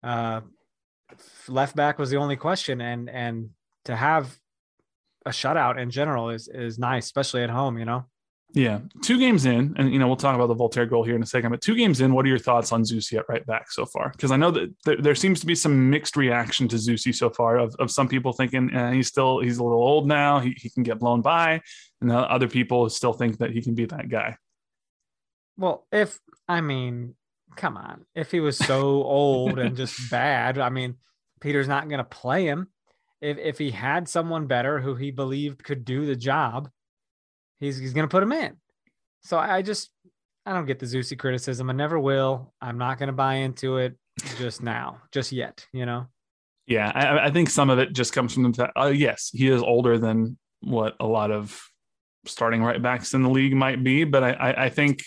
[0.04, 0.42] uh,
[1.48, 3.50] left back was the only question, and and
[3.86, 4.36] to have
[5.26, 7.78] a shutout in general is is nice, especially at home.
[7.78, 8.06] You know.
[8.54, 11.22] Yeah, two games in, and you know we'll talk about the Walter goal here in
[11.22, 11.52] a second.
[11.52, 14.10] But two games in, what are your thoughts on Zusi at right back so far?
[14.12, 17.30] Because I know that there, there, seems to be some mixed reaction to Zusi so
[17.30, 17.58] far.
[17.58, 20.70] Of, of some people thinking eh, he's still he's a little old now, he, he
[20.70, 21.62] can get blown by,
[22.02, 24.38] and other people still think that he can be that guy.
[25.58, 27.16] Well, if I mean,
[27.58, 30.96] come on, if he was so old and just bad, I mean,
[31.42, 32.70] Peter's not going to play him.
[33.22, 36.70] If if he had someone better who he believed could do the job
[37.60, 38.58] he's he's gonna put him in.
[39.22, 39.90] So I just
[40.46, 41.70] I don't get the Zusi criticism.
[41.70, 42.54] I never will.
[42.62, 43.98] I'm not gonna buy into it
[44.38, 45.66] just now, just yet.
[45.74, 46.08] You know.
[46.66, 48.74] Yeah, I, I think some of it just comes from the fact.
[48.76, 51.62] Uh, yes, he is older than what a lot of
[52.26, 55.00] starting right backs in the league might be, but I, I, I think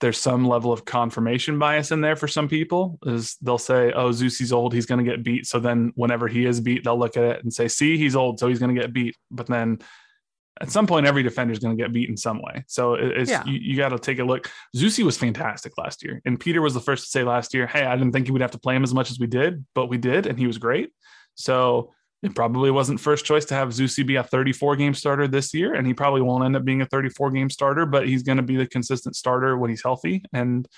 [0.00, 4.10] there's some level of confirmation bias in there for some people is they'll say oh
[4.10, 7.16] Zusi's old he's going to get beat so then whenever he is beat they'll look
[7.16, 9.78] at it and say see he's old so he's going to get beat but then
[10.60, 12.64] at some point every defender is going to get beat in some way.
[12.66, 13.44] So it's yeah.
[13.44, 14.50] you, you got to take a look.
[14.76, 17.84] Zusi was fantastic last year, and Peter was the first to say last year, "Hey,
[17.84, 19.86] I didn't think he would have to play him as much as we did, but
[19.86, 20.92] we did, and he was great."
[21.34, 21.92] So
[22.22, 25.74] it probably wasn't first choice to have Zusi be a 34 game starter this year,
[25.74, 28.42] and he probably won't end up being a 34 game starter, but he's going to
[28.42, 30.68] be the consistent starter when he's healthy, and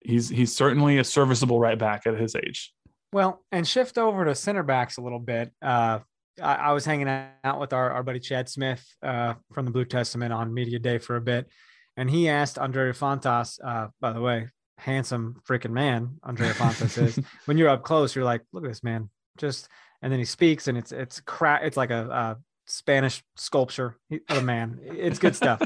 [0.00, 2.72] he's he's certainly a serviceable right back at his age.
[3.12, 5.52] Well, and shift over to center backs a little bit.
[5.62, 6.00] Uh,
[6.40, 9.84] I, I was hanging out with our, our buddy Chad Smith uh, from the Blue
[9.84, 11.48] Testament on Media Day for a bit,
[11.96, 14.48] and he asked Andreu Fontas, uh, by the way,
[14.78, 17.18] handsome freaking man, Andreu Fontas is.
[17.46, 19.68] when you're up close, you're like, look at this man, just.
[20.00, 23.96] And then he speaks, and it's it's cra- It's like a, a Spanish sculpture
[24.28, 24.78] of a man.
[24.80, 25.60] It's good stuff.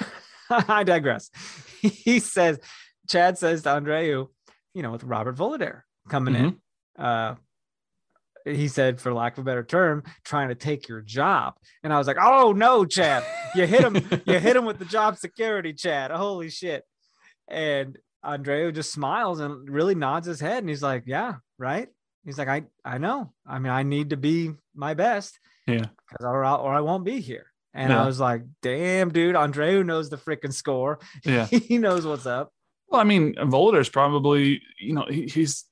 [0.50, 1.30] I digress.
[1.82, 2.58] He says,
[3.08, 4.28] Chad says to Andreu,
[4.74, 6.46] you know, with Robert Voloder coming mm-hmm.
[6.46, 7.36] in, uh,
[8.46, 11.54] he said, for lack of a better term, trying to take your job.
[11.82, 14.84] And I was like, oh no, Chad, you hit him, you hit him with the
[14.84, 16.10] job security, Chad.
[16.10, 16.84] Holy shit.
[17.48, 20.58] And Andreu just smiles and really nods his head.
[20.58, 21.88] And he's like, yeah, right.
[22.24, 23.32] He's like, I, I know.
[23.46, 25.38] I mean, I need to be my best.
[25.66, 25.86] Yeah.
[26.08, 27.46] Because or, or I won't be here.
[27.74, 28.02] And yeah.
[28.02, 30.98] I was like, damn, dude, Andreu knows the freaking score.
[31.24, 31.46] Yeah.
[31.50, 32.52] he knows what's up.
[32.88, 35.64] Well, I mean, Voloder's probably, you know, he, he's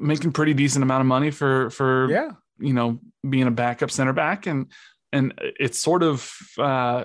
[0.00, 4.12] making pretty decent amount of money for for yeah you know being a backup center
[4.12, 4.70] back and
[5.12, 7.04] and it's sort of uh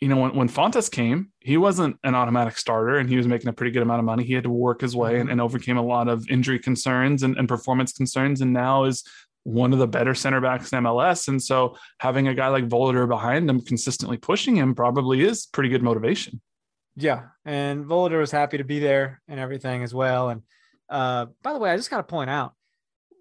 [0.00, 3.48] you know when, when Fontas came he wasn't an automatic starter and he was making
[3.48, 5.32] a pretty good amount of money he had to work his way and, mm-hmm.
[5.32, 9.04] and overcame a lot of injury concerns and, and performance concerns and now is
[9.46, 11.28] one of the better center backs in MLS.
[11.28, 15.68] And so having a guy like Voloder behind him consistently pushing him probably is pretty
[15.68, 16.40] good motivation.
[16.96, 17.26] Yeah.
[17.44, 20.30] And Voloder was happy to be there and everything as well.
[20.30, 20.42] And
[20.88, 22.54] uh, by the way, I just got to point out,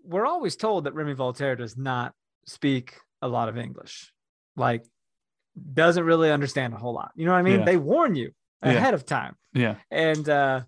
[0.04, 2.14] we're always told that Remi Walter does not
[2.46, 4.12] speak a lot of English,
[4.56, 4.86] like
[5.74, 7.12] doesn't really understand a whole lot.
[7.16, 7.60] You know what I mean?
[7.60, 7.66] Yeah.
[7.66, 8.96] They warn you ahead yeah.
[8.96, 9.36] of time.
[9.54, 9.76] Yeah.
[9.90, 10.62] And uh,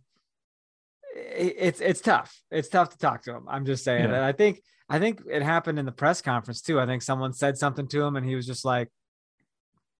[1.16, 2.42] it, it's it's tough.
[2.52, 3.46] It's tough to talk to him.
[3.48, 4.10] I'm just saying.
[4.10, 4.16] Yeah.
[4.16, 6.80] And I think I think it happened in the press conference too.
[6.80, 8.90] I think someone said something to him, and he was just like,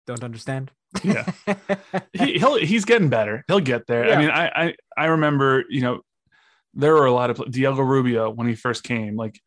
[0.06, 0.72] "Don't understand."
[1.04, 1.30] Yeah,
[2.14, 3.44] he, he'll he's getting better.
[3.48, 4.08] He'll get there.
[4.08, 4.16] Yeah.
[4.16, 6.02] I mean, I, I I remember you know
[6.78, 9.16] there were a lot of Diego Rubio when he first came.
[9.18, 9.40] Like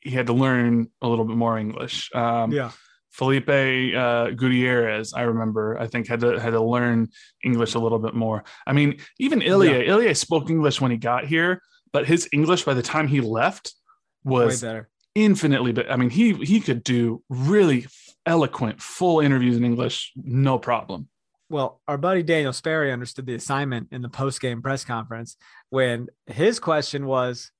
[0.00, 2.10] he had to learn a little bit more English.
[2.14, 2.70] Um, yeah.
[3.10, 7.08] Felipe uh, Gutierrez, I remember, I think had to had to learn
[7.42, 8.44] English a little bit more.
[8.66, 12.74] I mean, even Ilie, Ilie spoke English when he got here, but his English by
[12.74, 13.74] the time he left
[14.22, 14.90] Way was better.
[15.14, 15.72] infinitely.
[15.72, 17.86] But I mean, he he could do really
[18.26, 21.08] eloquent, full interviews in English, no problem.
[21.48, 25.36] Well, our buddy Daniel Sperry understood the assignment in the post game press conference
[25.70, 27.50] when his question was,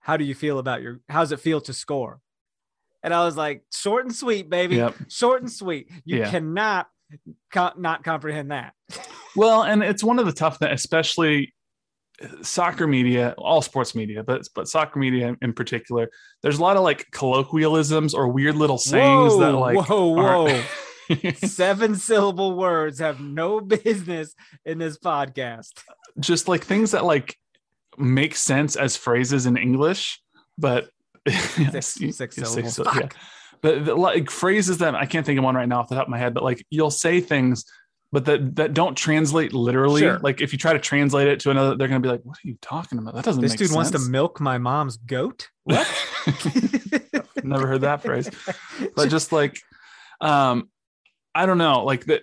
[0.00, 2.20] How do you feel about your, how does it feel to score?
[3.02, 4.76] And I was like, Short and sweet, baby.
[4.76, 4.94] Yep.
[5.08, 5.90] Short and sweet.
[6.04, 6.30] You Yeah.
[6.30, 6.88] cannot
[7.52, 8.74] co- not comprehend that.
[9.36, 11.54] Well, and it's one of the tough things, especially
[12.22, 16.08] uh, soccer media, all sports media, but but soccer media in particular.
[16.42, 20.62] There's a lot of like colloquialisms or weird little sayings whoa, that like whoa, whoa.
[21.36, 25.72] Seven syllable words have no business in this podcast.
[26.20, 27.36] just like things that like
[27.96, 30.20] make sense as phrases in English,
[30.56, 30.88] but
[31.28, 32.74] Six- you- six syllables.
[32.74, 33.08] so- yeah.
[33.60, 36.04] But the, like phrases that I can't think of one right now off the top
[36.06, 37.64] of my head, but like you'll say things,
[38.12, 40.02] but that that don't translate literally.
[40.02, 40.20] Sure.
[40.20, 42.46] Like if you try to translate it to another, they're gonna be like, "What are
[42.48, 43.14] you talking about?
[43.16, 45.48] That doesn't This dude sense." wants to milk my mom's goat.
[45.64, 45.86] What?
[47.42, 48.30] Never heard that phrase.
[48.96, 49.58] but just like
[50.20, 50.68] um
[51.38, 52.22] i don't know like that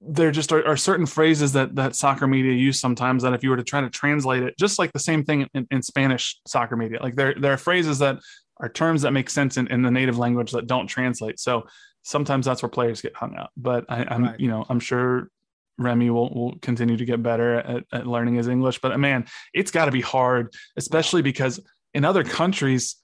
[0.00, 3.50] there just are, are certain phrases that that soccer media use sometimes that if you
[3.50, 6.76] were to try to translate it just like the same thing in, in spanish soccer
[6.76, 8.18] media like there there are phrases that
[8.60, 11.64] are terms that make sense in, in the native language that don't translate so
[12.02, 14.40] sometimes that's where players get hung up but I, i'm Right.
[14.40, 15.30] you know i'm sure
[15.78, 19.26] Remi will, will continue to get better at, at learning his English, but uh, man,
[19.54, 21.60] it's got to be hard, especially because
[21.94, 22.96] in other countries,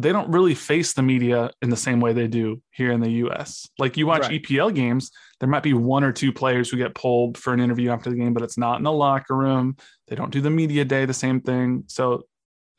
[0.00, 3.10] they don't really face the media in the same way they do here in the
[3.26, 3.68] US.
[3.78, 4.40] Like you watch Right.
[4.42, 7.90] EPL games, there might be one or two players who get pulled for an interview
[7.90, 9.76] after the game, but it's not in the locker room.
[10.06, 11.84] They don't do the media day, the same thing.
[11.88, 12.26] So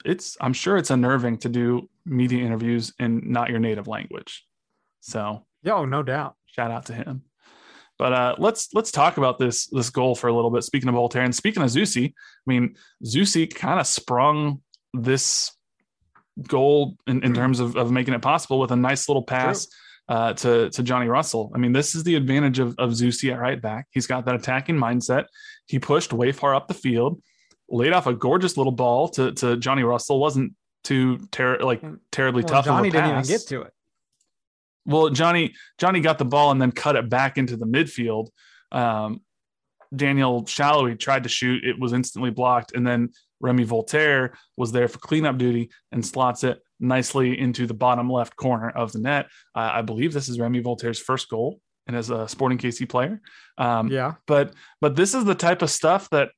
[0.06, 4.46] it's, I'm sure it's unnerving to do media interviews in not your native language.
[5.02, 6.36] So Yo, no doubt.
[6.46, 7.24] shout out to him.
[7.98, 10.64] But uh, let's let's talk about this this goal for a little bit.
[10.64, 12.14] Speaking of Walter and speaking of Zusi, I
[12.46, 14.62] mean Zusi kind of sprung
[14.94, 15.52] this
[16.48, 19.68] goal in, in terms of, of making it possible with a nice little pass
[20.08, 21.52] uh, to to Johnny Russell.
[21.54, 23.88] I mean, this is the advantage of of Zusi at right back.
[23.92, 25.26] He's got that attacking mindset.
[25.68, 27.22] He pushed way far up the field,
[27.70, 30.20] laid off a gorgeous little ball to to Johnny Russell.
[30.20, 32.66] wasn't too ter- like terribly Well, tough.
[32.66, 33.74] Johnny didn't even get to it.
[34.86, 38.30] Well, Johnny Johnny got the ball and then cut it back into the midfield.
[38.72, 39.22] Um,
[39.96, 44.88] Daniel Salloi tried to shoot, it was instantly blocked, and then Remi Walter was there
[44.88, 49.28] for cleanup duty and slots it nicely into the bottom left corner of the net.
[49.56, 53.22] Uh, I believe this is Remi Walter's first goal and as a Sporting KC player.
[53.58, 54.14] Um, Yeah.
[54.28, 56.30] but but this is the type of stuff that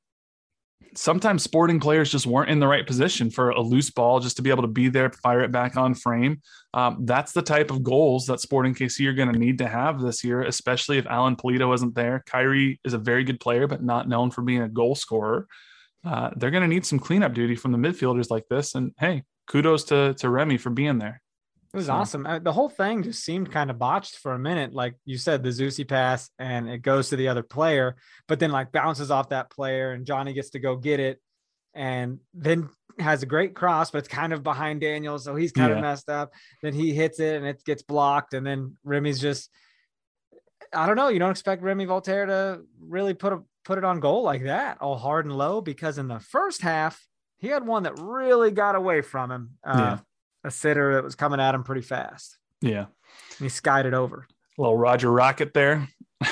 [0.95, 4.41] sometimes sporting players just weren't in the right position for a loose ball just to
[4.41, 6.41] be able to be there fire it back on frame
[6.73, 10.01] um, that's the type of goals that sporting kc are going to need to have
[10.01, 13.81] this year especially if alan pulido isn't there khiry is a very good player but
[13.81, 15.47] not known for being a goal scorer
[16.05, 19.23] uh, they're going to need some cleanup duty from the midfielders like this and hey
[19.47, 21.21] kudos to to remi for being there
[21.73, 22.25] It was So- awesome.
[22.25, 24.73] Uh, The whole thing just seemed kind of botched for a minute.
[24.73, 27.95] Like you said, the Zusi pass and it goes to the other player,
[28.27, 31.21] but then like bounces off that player and Johnny gets to go get it
[31.73, 32.67] and then
[32.99, 35.17] has a great cross, but it's kind of behind Daniel.
[35.17, 35.77] So he's kind Yeah.
[35.77, 36.33] of messed up.
[36.61, 38.33] Then he hits it and it gets blocked.
[38.33, 39.49] And then Remi's just,
[40.73, 41.07] I don't know.
[41.07, 44.77] You don't expect Remi Walter to really put a, put it on goal like that,
[44.81, 47.05] all hard and low, because in the first half,
[47.37, 49.49] he had one that really got away from him.
[49.63, 49.99] Uh, Yeah.
[50.43, 52.37] A sitter that was coming at him pretty fast.
[52.61, 54.25] yeah And he skied it over.
[54.57, 55.87] A little roger rocket there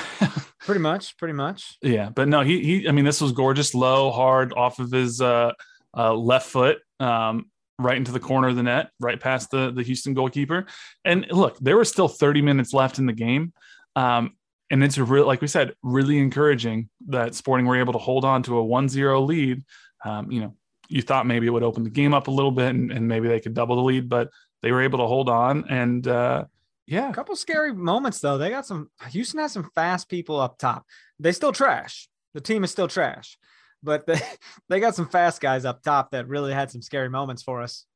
[0.60, 1.78] Pretty much, pretty much.
[1.82, 2.88] Yeah, but no, he he.
[2.88, 5.52] I mean, this was gorgeous, low, hard, off of his uh,
[5.96, 7.46] uh, left foot, um,
[7.78, 10.66] right into the corner of the net, right past the the Houston goalkeeper.
[11.04, 13.52] And look, there were still 30 minutes left in the game,
[13.96, 14.36] um,
[14.70, 18.42] and it's real, like we said, really encouraging that Sporting were able to hold on
[18.44, 19.64] to a 1-0 lead.
[20.04, 20.54] Um, you know,
[20.88, 23.28] you thought maybe it would open the game up a little bit, and, and maybe
[23.28, 24.30] they could double the lead, but
[24.62, 25.64] they were able to hold on.
[25.68, 26.44] And uh,
[26.86, 28.36] yeah, A couple scary moments though.
[28.36, 30.84] They got some Houston has some fast people up top.
[31.18, 32.08] They still trash.
[32.34, 33.38] The team is still trash,
[33.82, 34.20] but they,
[34.68, 37.86] they got some fast guys up top that really had some scary moments for us.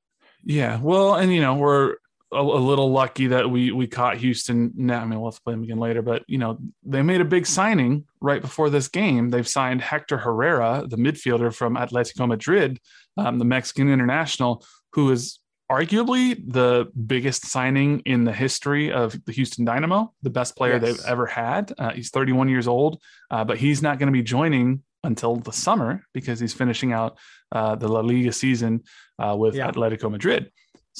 [0.45, 1.97] Yeah, well, and you know we're
[2.35, 4.73] a, a little lucky that we we caught Houston.
[4.77, 7.21] Now, I mean, we'll have to play them again later, but you know they made
[7.21, 9.31] a big signing right before this game.
[9.31, 12.81] They've signed Hector Herrera, the midfielder from Atletico Madrid,
[13.17, 15.39] um, the Mexican international, who is
[15.73, 20.83] arguably the biggest signing in the history of the Houston Dynamo, the best player Yes.
[20.83, 21.73] they've ever had.
[21.79, 25.53] Uh, he's 31 years old, uh, but he's not going to be joining until the
[25.53, 27.19] summer because he's finishing out
[27.53, 28.83] uh, the La Liga season
[29.19, 29.71] uh, with Yeah.
[29.71, 30.51] Atletico Madrid.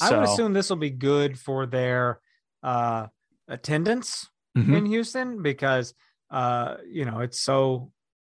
[0.01, 2.19] I would assume this will be good for their
[2.63, 3.07] uh,
[3.47, 4.27] attendance
[4.57, 4.77] Mhm.
[4.77, 5.93] in Houston because
[6.31, 7.91] uh, you know it's so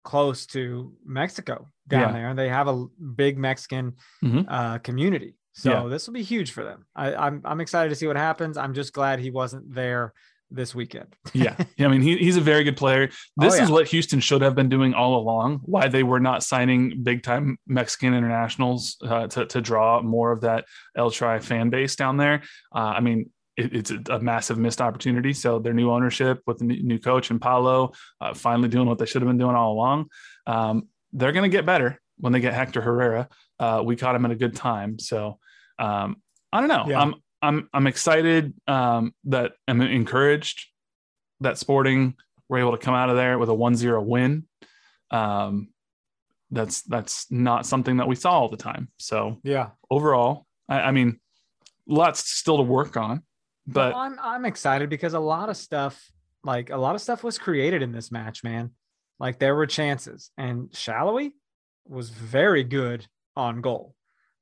[0.03, 2.11] close to Mexico down Yeah.
[2.13, 2.85] there, and they have a
[3.15, 4.45] big Mexican Mhm.
[4.47, 5.37] uh, community.
[5.53, 5.89] So Yeah.
[5.89, 6.85] this will be huge for them.
[6.95, 8.57] I, I'm I'm excited to see what happens.
[8.57, 10.13] I'm just glad he wasn't there
[10.49, 11.15] this weekend.
[11.33, 11.55] yeah.
[11.77, 13.07] Yeah, I mean, he, he's a very good player.
[13.35, 15.59] This Oh, is what Houston should have been doing all along.
[15.63, 20.41] Why they were not signing big time Mexican internationals uh, to to draw more of
[20.41, 22.43] that El Tri fan base down there.
[22.73, 25.33] Uh, I mean, it, it's a, a massive missed opportunity.
[25.33, 28.97] So their new ownership with the new new coach and Paulo uh, finally doing what
[28.99, 30.07] they should have been doing all along.
[30.45, 33.27] Um, they're going to get better when they get Hector Herrera.
[33.59, 34.99] Uh, we caught him at a good time.
[34.99, 35.39] So
[35.79, 36.17] um,
[36.51, 36.85] I don't know.
[36.87, 37.01] Yeah.
[37.01, 40.67] I'm I'm I'm excited um, that I'm encouraged
[41.41, 42.15] that Sporting
[42.49, 44.47] were able to come out of there with a 1-0 win.
[45.11, 45.69] Um,
[46.49, 48.89] that's that's not something that we saw all the time.
[48.97, 51.19] So Yeah, overall, I, I mean,
[51.85, 53.23] lots still to work on,
[53.65, 56.09] but Well, I'm I'm excited because a lot of stuff,
[56.43, 58.71] like a lot of stuff, was created in this match, man.
[59.19, 61.31] Like there were chances, and Salloi
[61.85, 63.93] was very good on goal.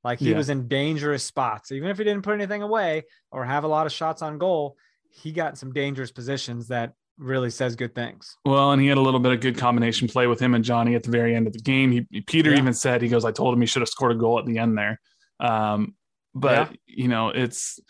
[0.06, 0.36] Like he Yeah.
[0.36, 3.02] was in dangerous spots, even if he didn't put anything away
[3.32, 4.76] or have a lot of shots on goal.
[5.10, 8.36] He got in some dangerous positions that really says good things.
[8.44, 10.94] Well, and he had a little bit of good combination play with him and Johnny
[10.94, 11.90] at the very end of the game.
[11.90, 12.58] He Peter Yeah.
[12.58, 14.58] even said he goes, "I told him he should have scored a goal at the
[14.58, 15.00] end there."
[15.40, 15.96] Um,
[16.36, 17.80] but you know, it's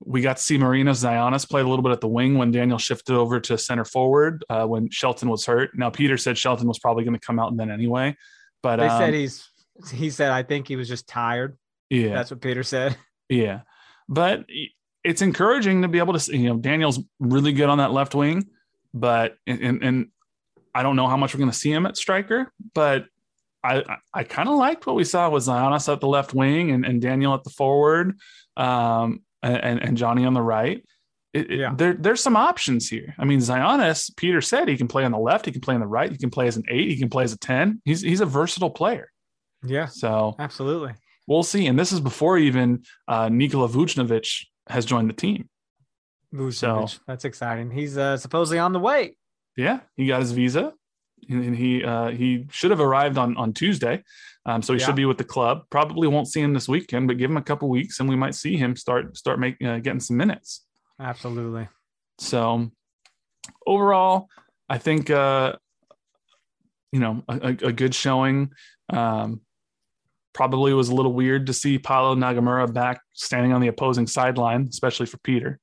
[0.00, 2.78] we got to see Marinos Tzionis play a little bit at the wing when Daniel
[2.78, 5.76] shifted over to center forward uh, when Shelton was hurt.
[5.76, 8.16] Now Peter said Shelton was probably going to come out then anyway,
[8.62, 9.48] but They um, said he's
[9.92, 11.56] he said I think he was just tired.
[11.90, 12.96] yeah, That's what Peter said.
[13.28, 13.60] Yeah,
[14.10, 14.44] but
[15.04, 16.36] it's encouraging to be able to see.
[16.36, 18.44] You know, Daniel's really good on that left wing,
[18.92, 20.08] but and and
[20.74, 23.06] I don't know how much we're going to see him at striker, but
[23.64, 26.84] I I, kind of liked what we saw with Tzionis at the left wing and,
[26.84, 28.18] and Daniel at the forward,
[28.58, 30.84] um, and and Johnny on the right.
[31.32, 31.72] It, it- Yeah.
[31.74, 33.14] there there's some options here.
[33.18, 35.80] I mean, Tzionis, Peter said he can play on the left, he can play on
[35.80, 37.80] the right, he can play as an eight, he can play as a ten.
[37.86, 39.08] He's he's a versatile player.
[39.64, 40.94] Yeah, So absolutely.
[41.26, 41.66] we'll see.
[41.66, 45.48] And this is before even uh, Nikola Vujnovic has joined the team.
[46.34, 46.98] Vujnovic.
[47.06, 47.70] That's exciting.
[47.70, 49.16] He's uh, supposedly on the way.
[49.56, 50.72] Yeah, he got his visa,
[51.28, 54.02] and he uh, he should have arrived on on Tuesday,
[54.46, 54.86] um, so he Yeah.
[54.86, 55.64] should be with the club.
[55.68, 58.34] Probably won't see him this weekend, but give him a couple weeks, and we might
[58.34, 60.64] see him start start making uh, getting some minutes.
[60.98, 61.68] Absolutely.
[62.18, 62.70] So
[63.66, 64.28] overall,
[64.70, 65.56] I think uh,
[66.92, 68.52] you know a, a- a good showing.
[68.88, 69.42] Um,
[70.32, 74.66] probably was a little weird to see Paulo Nagamura back standing on the opposing sideline,
[74.68, 75.58] especially for Peter.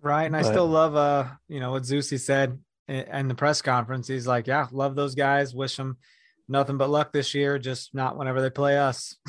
[0.00, 0.24] Right.
[0.24, 4.06] And I still love uh, you know, what Zusi said in, in the press conference.
[4.08, 5.54] He's like, Yeah, love those guys.
[5.54, 5.98] Wish them
[6.48, 9.16] nothing but luck this year, just not whenever they play us.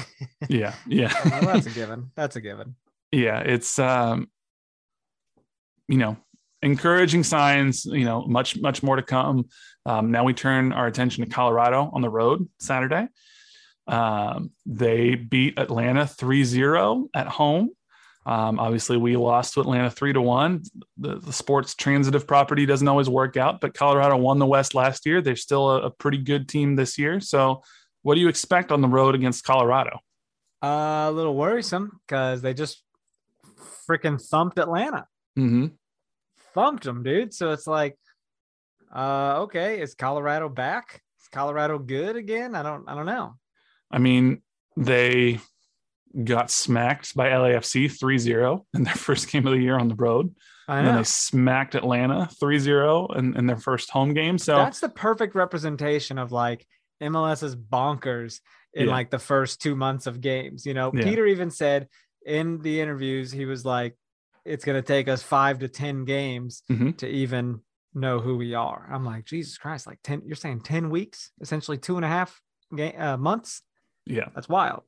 [0.47, 1.13] Yeah, yeah.
[1.29, 2.11] Well, that's a given.
[2.15, 2.75] That's a given.
[3.11, 4.29] yeah it's um
[5.87, 6.15] you know
[6.61, 9.47] encouraging signs you know much much more to come
[9.85, 13.07] um, now we turn our attention to colorado on the road saturday
[13.89, 17.69] um, they beat atlanta 3-0 at home
[18.25, 20.63] um, obviously we lost to atlanta 3 to 1
[20.97, 25.05] the, the sports transitive property doesn't always work out but colorado won the west last
[25.05, 27.61] year they're still a, a pretty good team this year so
[28.03, 29.99] what do you expect on the road against colorado
[30.61, 32.83] Uh, a little worrisome because they just
[33.89, 35.07] freaking thumped Atlanta.
[35.37, 35.67] mm-hmm.
[36.53, 37.33] Thumped them, dude.
[37.33, 37.97] So it's like,
[38.93, 41.01] uh, okay, is Colorado back?
[41.21, 42.55] Is Colorado good again?
[42.55, 43.35] I don't I don't know.
[43.91, 44.41] I mean,
[44.77, 45.39] they
[46.23, 50.33] got smacked by LAFC 3-0 in their first game of the year on the road.
[50.67, 54.37] And then they smacked Atlanta 3-0 in, in their first home game.
[54.37, 56.63] So That's the perfect representation of like
[57.01, 58.39] MLS's bonkers
[58.75, 58.91] in Yeah.
[58.91, 60.67] like the first two months of games.
[60.67, 61.03] You know, Yeah.
[61.03, 61.87] Peter even said
[62.23, 63.95] in the interviews, he was like,
[64.45, 66.95] it's going to take us five to 10 games Mhm.
[66.97, 67.61] to even
[67.95, 68.87] know who we are.
[68.91, 72.39] I'm like, Jesus Christ, like 10, you're saying 10 weeks, essentially two and a half
[72.75, 73.63] ga- uh, months.
[74.09, 74.83] Yeah, That's wild.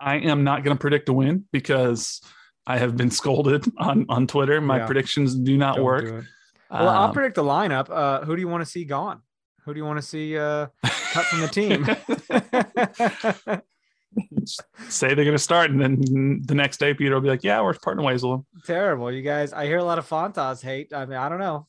[0.00, 2.20] I am not going to predict a win because
[2.66, 4.60] I have been scolded on, on Twitter.
[4.60, 4.86] My Yeah.
[4.86, 6.04] predictions do not Don't work.
[6.04, 6.22] do.
[6.70, 7.88] Well, I'll Um, predict the lineup.
[7.90, 9.20] Uh, who do you want to see gone?
[9.64, 10.66] Who do you want to see uh,
[11.12, 11.84] cut from the team?
[14.88, 17.60] say they're going to start, and then the next day Peter will be like, "Yeah,
[17.62, 19.52] we're parting ways with them." Terrible, you guys.
[19.52, 20.92] I hear a lot of Fontas hate.
[20.92, 21.66] I mean, I don't know.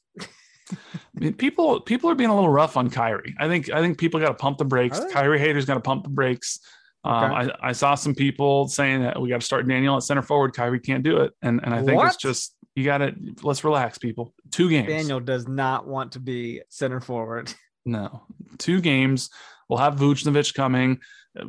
[0.72, 0.76] I
[1.16, 3.34] mean, people people are being a little rough on Khiry.
[3.40, 5.00] I think I think people got to pump the brakes.
[5.00, 6.60] Khiry haters got to pump the brakes.
[7.04, 7.52] Um, Okay.
[7.62, 10.54] I, I saw some people saying that we got to start Daniel at center forward.
[10.54, 12.08] Khiry can't do it, and and I think What?
[12.08, 14.34] it's just you got to let's relax, people.
[14.52, 14.88] Two games.
[14.88, 17.54] Daniel does not want to be center forward.
[17.86, 18.24] No,
[18.60, 19.30] two games.
[19.68, 21.00] We'll have Vujnovic coming.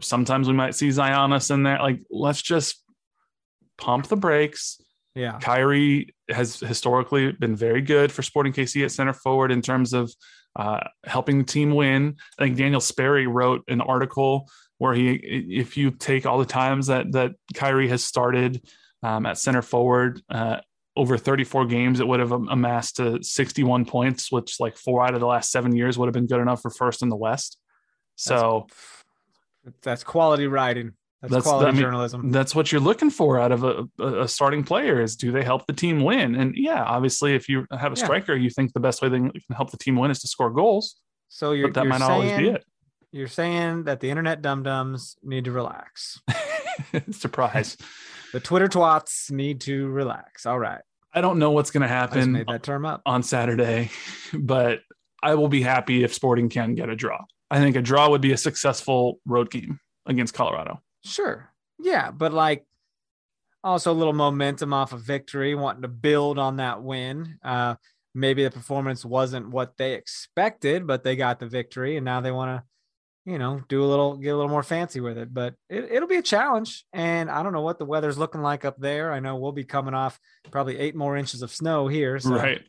[0.00, 1.78] Sometimes we might see Tzionis in there.
[1.78, 2.82] Like, let's just
[3.78, 4.80] pump the brakes.
[5.14, 5.38] Yeah.
[5.38, 10.12] Khiry has historically been very good for Sporting KC at center forward in terms of
[10.56, 12.16] uh, helping the team win.
[12.36, 14.48] I think Daniel Sperry wrote an article
[14.78, 18.62] where he, if you take all the times that that Khiry has started
[19.02, 20.58] um, at center forward uh,
[20.96, 25.20] over 34 games, it would have amassed to 61 points, which like four out of
[25.20, 27.58] the last seven years would have been good enough for first in the West.
[28.16, 28.66] So
[29.82, 30.92] That's quality writing.
[31.22, 32.30] That's, That's- quality I mean, journalism.
[32.32, 35.66] that's what you're looking for out of a, a starting player is do they help
[35.66, 36.34] the team win?
[36.34, 38.04] And yeah, obviously, if you have a Yeah.
[38.04, 40.50] striker, you think the best way they can help the team win is to score
[40.50, 40.96] goals,
[41.28, 42.64] So you're, but that you're might not saying, always be it.
[43.14, 46.20] You're saying that the internet dum dums need to relax.
[47.12, 47.76] Surprise.
[48.32, 50.46] The Twitter twats need to relax.
[50.46, 50.80] All right.
[51.12, 53.02] I don't know what's going to happen made that term up.
[53.06, 53.92] on Saturday,
[54.32, 54.80] but
[55.22, 57.24] I will be happy if Sporting can get a draw.
[57.52, 60.82] I think a draw would be a successful road game against Colorado.
[61.04, 61.48] Sure.
[61.78, 62.10] Yeah.
[62.10, 62.66] But like
[63.62, 67.38] also a little momentum off of victory, wanting to build on that win.
[67.44, 67.76] Uh,
[68.12, 72.32] maybe the performance wasn't what they expected, but they got the victory and now they
[72.32, 72.64] want to,
[73.24, 75.32] you know, do a little, get a little more fancy with it.
[75.32, 76.84] But it, it'll be a challenge.
[76.92, 79.12] And I don't know what the weather's looking like up there.
[79.12, 80.18] I know we'll be coming off
[80.50, 82.18] probably eight more inches of snow here.
[82.18, 82.62] So Right.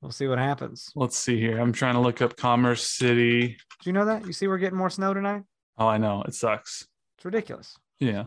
[0.00, 0.90] we'll see what happens.
[0.94, 1.58] Let's see here.
[1.58, 3.56] I'm trying to look up Commerce City.
[3.82, 4.26] Do you know that?
[4.26, 5.42] You see, we're getting more snow tonight.
[5.78, 6.22] Oh, I know.
[6.22, 6.86] It sucks.
[7.16, 7.76] It's ridiculous.
[7.98, 8.24] Yeah.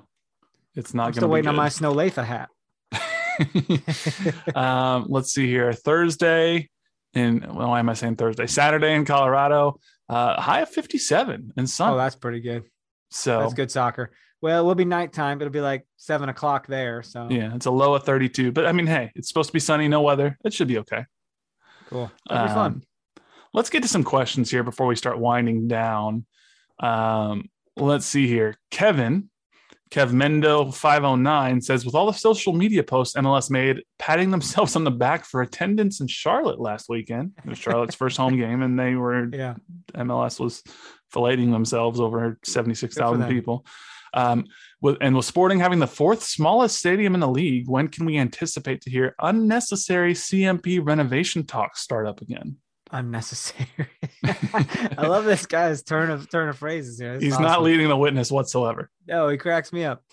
[0.76, 2.50] It's not I'm going to still waiting on my snow Latha hat.
[4.56, 5.74] um, let's see here.
[5.74, 6.70] Thursday
[7.14, 8.48] in well, why am I saying Thursday?
[8.48, 11.94] Saturday in Colorado, uh, high of 57 and sun.
[11.94, 12.64] Oh, that's pretty good.
[13.10, 14.12] so That's good soccer.
[14.42, 15.42] Well, it will be nighttime.
[15.42, 17.02] It'll be like seven o'clock there.
[17.02, 18.52] So yeah, it's a low of 32.
[18.52, 20.38] But I mean, hey, it's supposed to be sunny, no weather.
[20.44, 21.06] It should be okay.
[21.90, 22.12] cool.
[22.28, 22.72] That'll be fun.
[22.74, 22.84] Um,
[23.54, 26.26] Let's get to some questions here before we start winding down.
[26.80, 28.58] Um, let's see here.
[28.72, 29.30] Kevin,
[29.94, 34.84] Kev Mendo 509 says, with all the social media posts MLS made, patting themselves on
[34.84, 37.34] the back for attendance in Charlotte last weekend.
[37.46, 39.54] It was Charlotte's first home game, and they were Yeah.
[39.94, 40.64] MLS was
[41.14, 43.68] filleting themselves over 76,000 people.
[44.16, 44.46] Um,
[44.82, 48.18] with, and with Sporting having the fourth smallest stadium in the league, when can we
[48.18, 52.58] anticipate to hear unnecessary CMP renovation talks start up again?
[52.94, 53.68] Unnecessary.
[54.24, 57.20] I love this guy's turn of turn of phrases here.
[57.20, 58.90] He's not leading the witness whatsoever.
[59.08, 60.04] No, he cracks me up.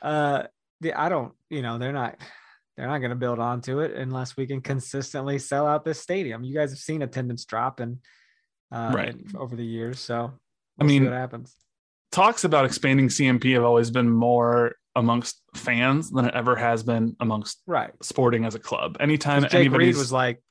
[0.00, 0.44] Uh,
[0.80, 1.34] the, I don't.
[1.50, 2.16] You know, they're not.
[2.76, 6.42] They're not going to build onto it unless we can consistently sell out this stadium.
[6.42, 7.98] You guys have seen attendance drop and
[8.72, 9.14] uh, Right.
[9.36, 11.54] over the years, so I we'll see mean, what happens.
[12.10, 17.16] Talks about expanding CMP have always been more amongst fans than it ever has been
[17.20, 17.90] amongst Right.
[18.02, 18.96] Sporting as a club.
[18.98, 20.42] Anytime Jake Reid was like,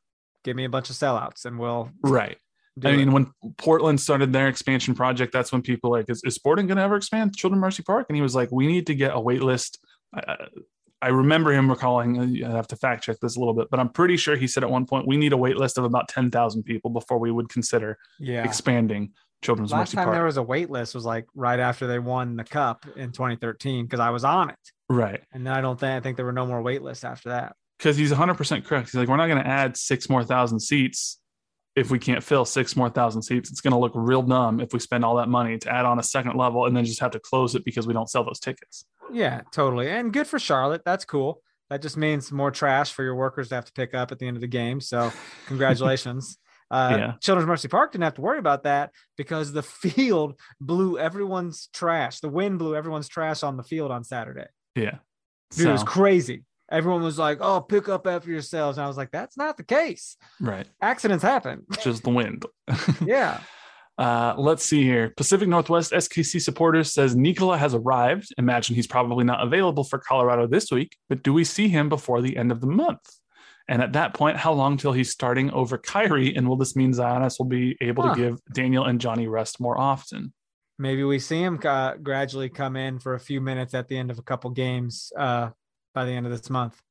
[0.44, 2.38] "Give me a bunch of sellouts, and we'll." right.
[2.84, 6.36] I it." mean, when Portland started their expansion project, that's when people like, is, is
[6.36, 8.06] Sporting going to ever expand Children Mercy Park?
[8.10, 9.80] And he was like, we need to get a wait list.
[10.14, 10.48] I,
[11.02, 13.80] I remember him recalling, uh, I have to fact check this a little bit, but
[13.80, 16.10] I'm pretty sure he said at one point, we need a wait list of about
[16.10, 18.44] 10,000 people before we would consider yeah.
[18.44, 20.16] expanding Children's Last Mercy time Park.
[20.16, 23.86] there was a wait list was like right after they won the cup in 2013
[23.86, 24.60] because I was on it,
[24.90, 25.24] right.
[25.32, 27.56] and then I don't think I think there were no more wait lists after that.
[27.80, 28.90] Because he's 100% correct.
[28.90, 31.18] He's like, we're not going to add six more thousand seats
[31.76, 33.50] if we can't fill six more thousand seats.
[33.50, 35.98] It's going to look real dumb if we spend all that money to add on
[35.98, 38.40] a second level and then just have to close it because we don't sell those
[38.40, 38.86] tickets.
[39.12, 40.82] Yeah, totally, and good for Charlotte.
[40.86, 41.42] That's cool.
[41.70, 44.28] That just means more trash for your workers to have to pick up at the
[44.28, 44.82] end of the game.
[44.82, 45.12] So,
[45.48, 46.38] congratulations.
[46.72, 47.14] Uh, Yeah.
[47.22, 52.20] Children's Mercy Park didn't have to worry about that because the field blew everyone's trash.
[52.20, 54.48] The wind blew everyone's trash on the field on Saturday.
[54.76, 54.98] Yeah.
[55.52, 56.44] Dude, it was crazy.
[56.72, 59.64] Everyone was like, "Oh, pick up after yourselves," and I was like, "That's not the
[59.64, 60.18] case.
[60.40, 60.68] right.
[60.82, 62.46] Accidents happen." Just the wind.
[63.06, 63.40] yeah.
[63.98, 65.12] Uh, let's see here.
[65.18, 68.30] Pacific Northwest SKC supporters says Nikola has arrived.
[68.38, 72.22] Imagine he's probably not available for Colorado this week, but do we see him before
[72.22, 73.02] the end of the month?
[73.68, 76.36] And at that point, how long till he's starting over Khiry?
[76.38, 78.16] And will this mean Tzionis will be able Huh.
[78.16, 80.34] to give Daniel and Johnny rest more often?
[80.80, 84.12] Maybe we see him uh, gradually come in for a few minutes at the end
[84.12, 85.50] of a couple games uh,
[85.94, 86.82] by the end of this month.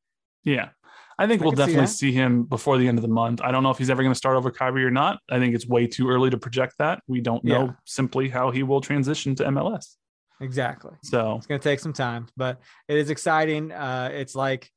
[0.44, 0.70] Yeah.
[1.18, 3.40] I think I we'll can see definitely see him before the end of the month.
[3.42, 5.18] I don't know if he's ever going to start over Khiry or not.
[5.30, 7.02] I think it's way too early to project that.
[7.08, 7.72] We don't know Yeah.
[7.84, 9.96] simply how he will transition to MLS.
[10.40, 10.92] Exactly.
[11.02, 13.72] So, It's going to take some time, but it is exciting.
[13.72, 14.70] Uh, it's like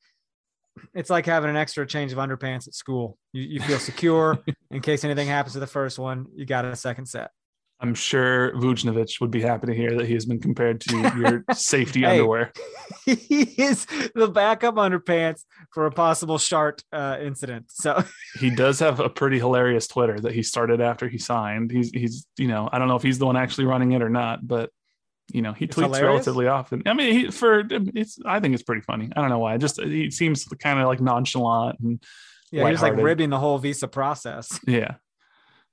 [0.96, 3.18] it's like having an extra change of underpants at school.
[3.34, 4.40] You, you feel secure
[4.72, 6.26] in case anything happens to the first one.
[6.34, 7.30] You got a second set.
[7.82, 11.44] I'm sure Vujnovic would be happy to hear that he has been compared to your
[11.54, 12.12] safety Hey.
[12.20, 12.52] underwear.
[13.06, 17.66] he is the backup underpants for a possible Shart uh, incident.
[17.70, 18.04] So
[18.40, 21.72] He does have a pretty hilarious Twitter that he started after he signed.
[21.72, 24.10] He's he's you know I don't know if he's the one actually running it or
[24.10, 24.70] not, but
[25.34, 26.08] you know he It's tweets hilarious?
[26.08, 26.84] relatively often.
[26.86, 29.10] I mean, he, for it's I think it's pretty funny.
[29.16, 29.58] I don't know why.
[29.58, 32.04] Just he seems kind of like nonchalant and
[32.52, 34.60] yeah, he's like ribbing the whole visa process.
[34.68, 34.96] Yeah.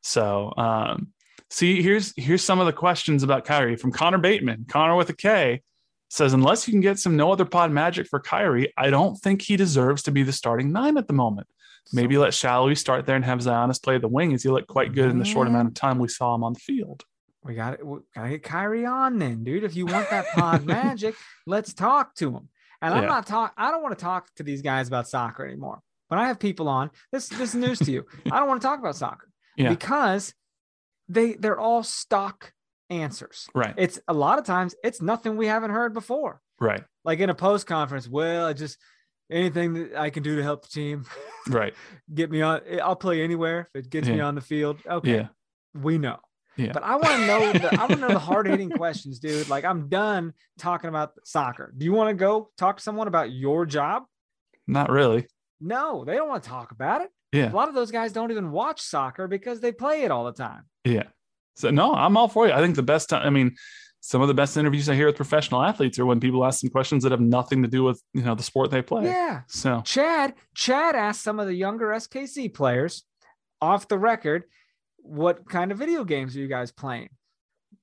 [0.01, 1.09] So, um,
[1.51, 4.67] see, here's here's some of the questions about Khiry from Connor Bateman.
[4.69, 5.63] Connor with a K
[6.11, 9.43] says, unless you can get some no other pod magic for Khiry, I don't think
[9.43, 11.47] he deserves to be the starting nine at the moment.
[11.93, 14.93] Maybe let Salloi start there and have Tzionis play the wing as he looked quite
[14.95, 17.05] good in the short amount of time we saw him on the field.
[17.43, 19.65] We got to we got to get Khiry on then, dude.
[19.65, 21.15] If you want that pod magic,
[21.47, 22.49] let's talk to him.
[22.83, 23.09] And I'm Yeah.
[23.09, 23.55] not talk.
[23.57, 25.81] I don't want to talk to these guys about soccer anymore.
[26.09, 28.07] When I have people on, this this is news to you.
[28.31, 29.71] I don't want to talk about soccer Yeah.
[29.71, 30.35] because
[31.09, 32.53] they they're all stock
[32.91, 33.47] answers.
[33.55, 33.75] Right.
[33.77, 36.41] It's a lot of times it's nothing we haven't heard before.
[36.61, 36.83] Right.
[37.05, 38.79] Like in a post conference, well, I just
[39.31, 41.05] anything that I can do to help the team,
[41.49, 41.75] Right.
[42.15, 42.61] get me on.
[42.83, 44.79] I'll play anywhere if it gets me on the field.
[44.89, 45.29] Okay, Yeah.
[45.75, 46.19] we know.
[46.57, 46.73] Yeah.
[46.73, 49.49] But I want to know the I want to know the hard hitting questions, dude.
[49.49, 51.73] Like I'm done talking about soccer.
[51.77, 54.03] Do you want to go talk to someone about your job?
[54.67, 55.27] Not really.
[55.61, 57.11] No, they don't want to talk about it.
[57.33, 57.53] Yeah.
[57.53, 60.33] A lot of those guys don't even watch soccer because they play it all the
[60.33, 60.63] time.
[60.85, 61.05] Yeah.
[61.57, 62.53] So no, I'm all for you.
[62.53, 63.27] I think the best time.
[63.27, 63.57] I mean,
[64.01, 66.71] some of the best interviews I hear with professional athletes are when people ask them
[66.71, 69.05] questions that have nothing to do with you know the sport they play.
[69.05, 69.43] Yeah.
[69.49, 73.05] So Chad, Chad asked some of the younger SKC players
[73.61, 74.45] off the record,
[74.99, 77.09] what kind of video games are you guys playing?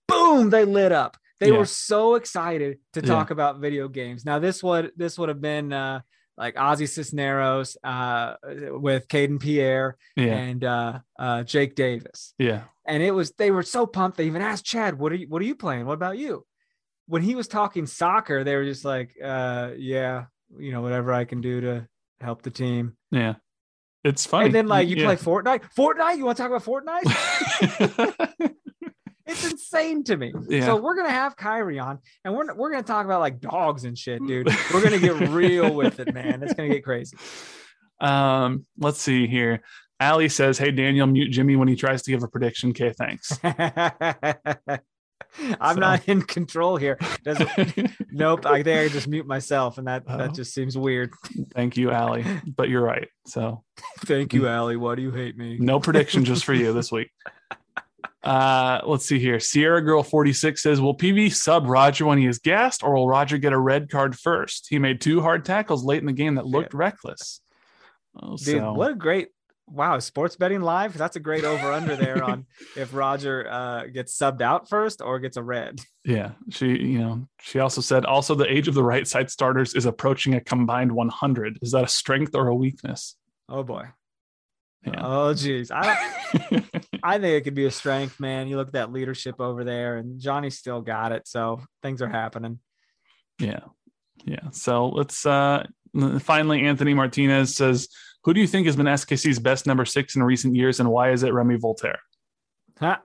[0.08, 1.18] Boom, they lit up.
[1.42, 1.58] They Yeah.
[1.58, 3.08] were so excited to Yeah.
[3.08, 4.24] talk about video games.
[4.26, 6.00] Now, this would this would have been uh
[6.38, 8.36] like Ozzy Cisneros uh
[8.72, 12.34] with Kayden Pierre yeah, and uh uh Jake Davis.
[12.38, 14.18] yeah, And it was they were so pumped.
[14.18, 15.86] They even asked Chad, "What are you what are you playing?
[15.86, 16.46] What about you?"
[17.08, 20.26] When he was talking soccer, they were just like, uh yeah,
[20.58, 21.88] you know, whatever I can do to
[22.20, 22.98] help the team.
[23.12, 23.36] yeah.
[24.04, 24.46] It's funny.
[24.46, 25.06] And then like you Yeah.
[25.06, 25.62] play Fortnite.
[25.76, 27.06] Fortnite, you want to talk about Fortnite?
[29.26, 30.34] it's insane to me.
[30.50, 30.66] Yeah.
[30.66, 33.98] So we're gonna have Khiry on, and we're we're gonna talk about like dogs and
[33.98, 34.48] shit, dude.
[34.74, 36.44] We're gonna get real with it, man.
[36.44, 37.18] It's gonna get crazy.
[38.02, 39.62] um, let's see here.
[40.00, 43.32] Allie says, "Hey Daniel, mute Jimmy when he tries to give a prediction." Okay, thanks.
[45.60, 46.98] I'm So- not in control here.
[47.24, 47.50] Doesn't
[48.12, 48.46] nope.
[48.46, 50.18] I think I just mute myself, and that Oh.
[50.18, 51.12] that just seems weird.
[51.54, 52.26] Thank you, Allie.
[52.56, 53.08] But you're right.
[53.28, 53.64] So
[54.06, 54.78] Thank you, Allie.
[54.78, 55.58] Why do you hate me?
[55.60, 57.10] no prediction just for you this week.
[58.24, 59.40] Uh, let's see here.
[59.40, 63.38] Sierra Girl 46 says, Will PV sub Roger when he is gassed, or will Roger
[63.38, 64.68] get a red card first?
[64.70, 67.42] He made two hard tackles late in the game that looked reckless.
[68.22, 69.30] Oh, Dude, so what a great
[69.68, 70.00] wow!
[70.00, 70.98] Sports betting live.
[70.98, 72.46] That's a great over under there on
[72.76, 75.82] if Roger uh, gets subbed out first or gets a red.
[76.06, 79.74] yeah, she you know she also said also the age of the right side starters
[79.74, 81.60] is approaching a combined 100.
[81.62, 83.16] Is that a strength or a weakness?
[83.50, 83.88] Oh boy.
[84.86, 85.02] Yeah.
[85.04, 85.72] Oh geez.
[85.72, 85.84] I
[87.04, 88.48] I think it could be a strength, man.
[88.48, 91.28] You look at that leadership over there, and Johnny still got it.
[91.28, 92.60] So things are happening.
[93.40, 93.62] Yeah.
[94.26, 94.50] Yeah.
[94.52, 95.64] So let's uh
[96.20, 97.88] finally Anthony Martinez says,
[98.26, 101.12] Who do you think has been SKC's best number six in recent years and why
[101.12, 101.98] is it Remi Walter?
[102.80, 102.98] Huh.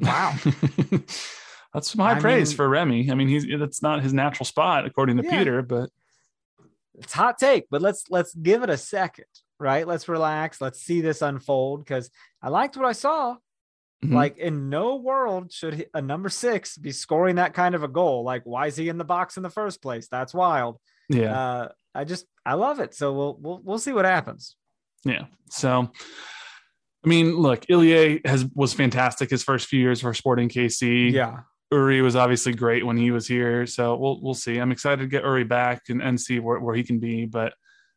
[0.00, 0.34] Wow.
[1.74, 3.10] That's some high I praise mean- for Remi.
[3.10, 5.38] I mean, he's that's not his natural spot according to Yeah.
[5.38, 5.90] Peter, but
[6.94, 9.26] it's hot take, but let's let's give it a second,
[9.60, 9.86] right?
[9.86, 10.60] Let's relax.
[10.60, 12.10] Let's see this unfold because
[12.42, 13.36] I liked what I saw.
[14.04, 14.12] Mhm.
[14.12, 18.22] Like in no world should a number six be scoring that kind of a goal.
[18.22, 20.06] Like, why is he in the box in the first place?
[20.08, 20.78] That's wild.
[21.08, 22.94] yeah, Uh, I just I love it.
[22.94, 24.54] So we'll we'll we'll see what happens.
[25.04, 25.24] yeah.
[25.50, 25.90] So
[27.04, 31.10] I mean, look, Ilie has was fantastic his first few years for Sporting KC.
[31.12, 31.40] Yeah.
[31.72, 34.58] Uri was obviously great when he was here, so we'll we'll see.
[34.58, 37.52] I'm excited to get Uri back and, and see where, where he can be, but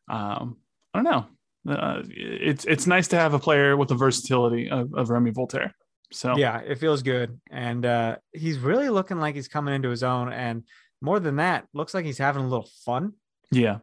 [0.09, 0.57] um,
[0.93, 1.25] I don't know.
[1.67, 5.71] Uh, it's it's nice to have a player with the versatility of, of Remi Walter.
[6.11, 7.39] So Yeah, it feels good.
[7.51, 10.31] And uh he's really looking like he's coming into his own.
[10.33, 10.63] And
[11.01, 13.13] more than that, looks like he's having a little fun.
[13.51, 13.77] yeah,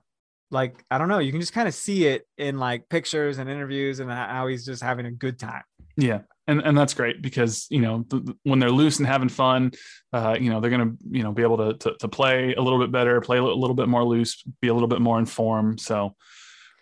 [0.50, 3.48] Like, I don't know, you can just kind of see it in like pictures and
[3.48, 5.62] interviews and how he's just having a good time.
[5.96, 9.72] yeah, and and that's great because you know th- when they're loose and having fun,
[10.12, 12.78] uh, you know they're gonna you know be able to, to to play a little
[12.78, 15.76] bit better, play a little bit more loose, be a little bit more in form.
[15.78, 16.14] So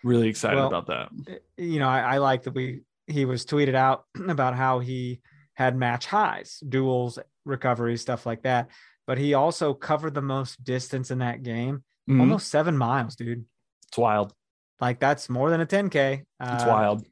[0.03, 1.09] really excited Well, about that.
[1.57, 5.21] you know, I, I like that we he was tweeted out about how he
[5.53, 8.69] had match highs, duels, recovery, stuff like that.
[9.07, 12.19] But he also covered the most distance in that game, Mhm.
[12.19, 13.45] almost seven miles, dude.
[13.87, 14.33] It's wild.
[14.81, 16.23] Like that's more than a 10k.
[16.41, 17.05] It's Uh, wild.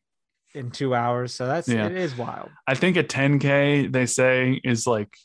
[0.54, 1.34] in two hours.
[1.34, 1.86] So that's Yeah.
[1.88, 2.50] it is wild.
[2.68, 5.16] I think a 10K, they say, is like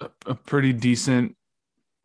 [0.00, 1.36] a, a pretty decent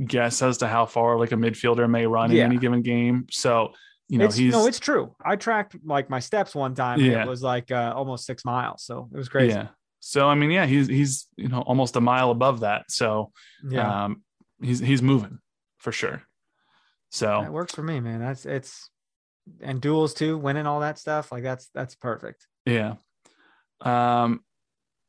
[0.06, 3.26] guess as to how far like a midfielder may run in any given game.
[3.32, 3.74] So,
[4.08, 5.16] you know, it's, he's no, it's true.
[5.24, 7.00] I tracked like my steps one time.
[7.00, 7.24] and Yeah.
[7.24, 8.84] It was like uh, almost six miles.
[8.84, 9.54] So it was crazy.
[9.56, 9.68] yeah.
[10.00, 12.92] So I mean, yeah, he's he's you know almost a mile above that.
[12.92, 13.32] So
[13.68, 14.06] Yeah.
[14.06, 14.24] um
[14.62, 15.40] he's he's moving
[15.80, 16.22] for sure.
[17.12, 18.20] So it works for me, man.
[18.20, 18.90] That's it's
[19.62, 21.32] and duels too, winning all that stuff.
[21.32, 22.46] Like that's that's perfect.
[22.66, 22.96] Yeah.
[23.82, 24.42] Um,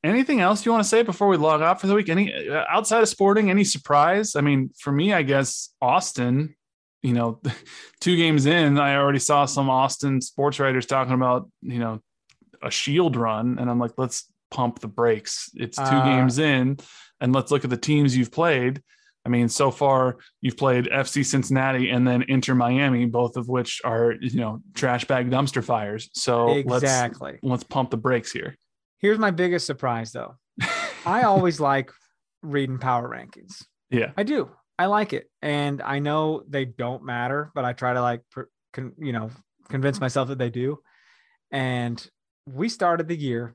[0.04, 2.08] anything else you want to say before we log off for the week?
[2.08, 4.36] Any uh, outside of sporting, any surprise?
[4.36, 6.54] I mean, for me, I guess Austin.
[7.06, 7.40] You know,
[8.00, 12.00] two games in, I already saw some Austin sports writers talking about you know
[12.62, 15.50] a shield run, and I'm like, let's pump the brakes.
[15.54, 16.78] It's two Uh, games in,
[17.20, 18.82] and let's look at the teams you've played.
[19.24, 23.80] I mean, so far you've played FC Cincinnati and then Inter Miami, both of which
[23.84, 26.10] are you know trash bag dumpster fires.
[26.12, 27.38] So let's exactly.
[27.42, 28.56] let's pump the brakes here.
[28.98, 30.36] Here's my biggest surprise though.
[31.06, 31.92] I always like
[32.42, 33.64] reading power rankings.
[33.90, 34.12] Yeah.
[34.16, 34.50] I do.
[34.78, 35.30] I like it.
[35.42, 38.22] And I know they don't matter, but I try to like,
[38.72, 39.30] con- you know,
[39.68, 40.78] convince myself that they do.
[41.50, 42.04] And
[42.46, 43.54] we started the year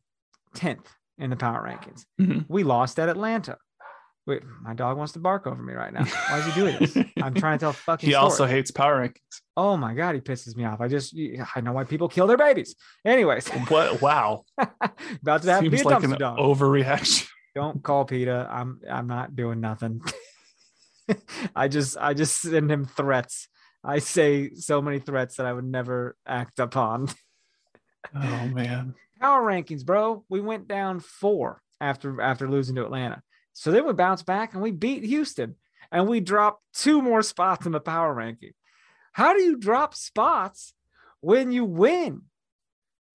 [0.56, 0.86] 10th
[1.18, 2.06] in the power rankings.
[2.20, 2.46] Mhm.
[2.50, 3.58] We lost at Atlanta.
[4.28, 6.06] Wait, my dog wants to bark over me right now.
[6.06, 6.96] Why is he doing this?
[7.22, 9.42] I'm trying to tell fucking He also hates power rankings.
[9.58, 10.80] Oh my god, he pisses me off.
[10.80, 11.16] I just
[11.56, 12.76] I know why people kill their babies.
[13.06, 14.02] Anyways, What?
[14.02, 14.44] Wow.
[14.58, 16.38] about to have to be Seems a like an dog.
[16.38, 17.28] overreaction.
[17.56, 18.48] Don't call PETA.
[18.50, 20.02] I'm I'm not doing nothing.
[21.56, 23.48] I just I just send him threats.
[23.84, 27.10] I say so many threats that I would never act upon.
[28.16, 28.96] Oh man.
[29.20, 30.26] Power rankings, bro.
[30.28, 33.22] We went down four after after losing to Atlanta.
[33.54, 35.56] So then we bounced back and we beat Houston
[35.92, 38.54] and we dropped two more spots in the power ranking.
[39.14, 40.74] How do you drop spots
[41.20, 42.24] when you win?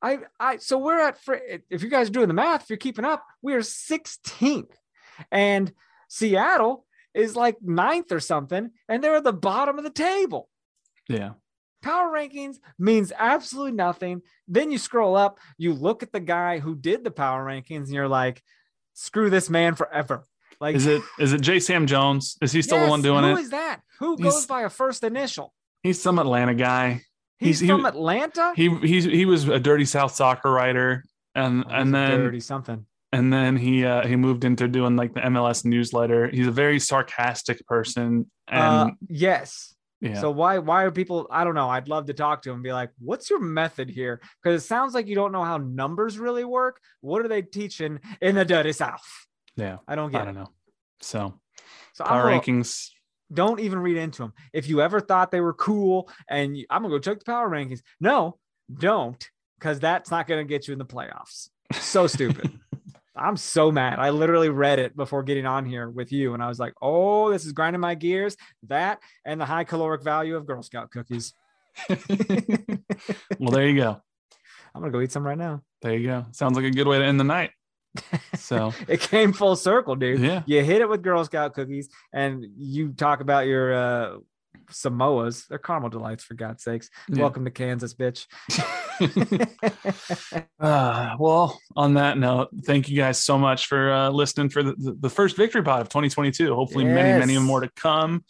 [0.01, 1.19] I I so we're at
[1.69, 4.71] if you guys are doing the math, if you're keeping up, we are 16th.
[5.33, 5.73] And
[6.09, 6.86] Seattle
[7.17, 10.49] is like ninth or something, and they're at the bottom of the table
[11.09, 11.31] Yeah.
[11.83, 14.23] power rankings means absolutely nothing.
[14.47, 17.95] Then you scroll up, you look at the guy who did the power rankings, and
[17.95, 18.43] you're like,
[18.95, 20.25] screw this man forever.
[20.61, 21.61] Like, Is it is it J.
[21.61, 22.39] Sam Jones?
[22.41, 23.81] Is he still the one doing Who Who is that?
[23.99, 25.53] Who He's- goes by a first initial?
[25.83, 27.03] He's some Atlanta guy.
[27.39, 28.53] He's, He's- he- from Atlanta.
[28.57, 31.05] He he's he was a dirty South soccer writer.
[31.35, 32.87] And Oh, and then dirty something.
[33.17, 36.29] And then he uh, he moved into doing like the MLS newsletter.
[36.29, 39.75] He's a very sarcastic person, and uh, yes.
[40.01, 41.27] yeah, So why why are people?
[41.31, 41.69] I don't know.
[41.69, 44.67] I'd love to talk to him and be like, "What's your method here?" Because it
[44.67, 46.81] sounds like you don't know how numbers really work.
[47.01, 49.07] What are they teaching in the dirty South?
[49.57, 50.23] yeah, I don't get.
[50.23, 50.41] I don't it.
[50.41, 50.51] know.
[51.01, 51.41] So
[51.95, 52.91] So I'm power little- rankings.
[53.33, 54.33] don't even read into them.
[54.53, 57.49] If you ever thought they were cool and you, I'm gonna go check the power
[57.51, 58.39] rankings, no,
[58.73, 59.23] don't,
[59.59, 61.49] because that's not gonna get you in the playoffs.
[61.73, 62.61] So stupid.
[63.19, 63.99] I'm so mad.
[63.99, 67.31] I literally read it before getting on here with you, and I was like, "Oh,
[67.31, 68.37] this is grinding my gears."
[68.69, 71.33] That and the high caloric value of Girl Scout cookies.
[71.89, 74.01] well, there you go.
[74.75, 75.63] I'm gonna go eat some right now.
[75.83, 76.27] There you go.
[76.33, 77.51] Sounds like a good way to end the night.
[78.37, 80.21] So It came full circle, dude.
[80.21, 84.17] yeah, You hit it with Girl Scout cookies, and you talk about your uh,
[84.71, 85.47] Samoas.
[85.49, 86.91] They're caramel delights, for God's sakes.
[87.09, 87.21] Yeah.
[87.23, 88.27] Welcome to Kansas, bitch.
[90.59, 94.75] Uh, well, on that note, thank you guys so much for uh, listening for the,
[94.77, 96.55] the, the first victory pod of 2022.
[96.55, 98.25] Hopefully, many, many more to come.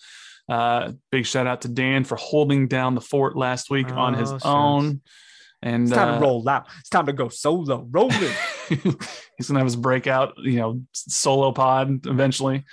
[0.48, 4.30] Uh, big shout out to Dan for holding down the fort last week on his
[4.30, 4.44] Oh, shucks.
[4.46, 5.00] own.
[5.62, 6.66] And It's time uh, to roll out.
[6.80, 7.86] It's time to go solo.
[7.90, 8.32] Rolling.
[8.68, 12.64] he's gonna have his breakout, you know, solo pod eventually.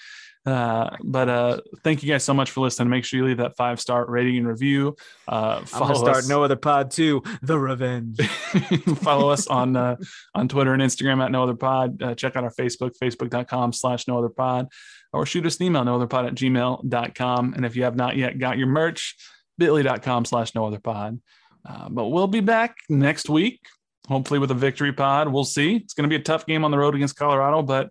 [0.46, 2.90] Uh, but uh, thank you guys so much for listening.
[2.90, 4.96] Make sure you leave that five star rating and review.
[5.28, 6.28] Uh, I'm follow start us.
[6.28, 7.24] no other pod too.
[7.42, 8.18] The Revenge.
[9.02, 9.96] follow us on uh,
[10.36, 12.02] on Twitter and Instagram at No Other Pod.
[12.02, 14.68] Uh, check out our Facebook, facebook.com slash No Other Pod,
[15.14, 17.54] or shoot us an email, No Other Pod at gmail.com.
[17.54, 19.16] And if you have not yet got your merch,
[19.58, 21.22] bit.ly.com slash No Other Pod.
[21.66, 23.62] Uh, but we'll be back next week,
[24.10, 25.30] hopefully with a victory pod.
[25.30, 25.78] We'll see.
[25.78, 27.90] It's going to be a tough game on the road against Colorado, but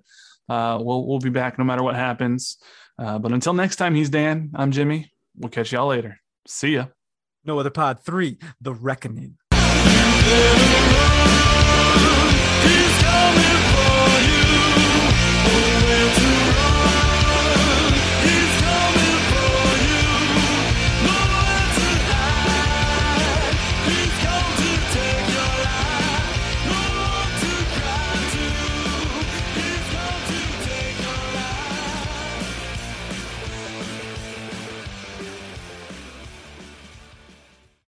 [0.52, 2.58] uh, we'll we'll be back no matter what happens.
[2.98, 4.50] Uh, but until next time, he's Dan.
[4.54, 5.10] I'm Jimmy.
[5.36, 6.20] We'll catch y'all later.
[6.46, 6.86] See ya.
[7.44, 8.38] No other pod three.
[8.60, 9.38] The Reckoning.
[12.62, 13.61] He's coming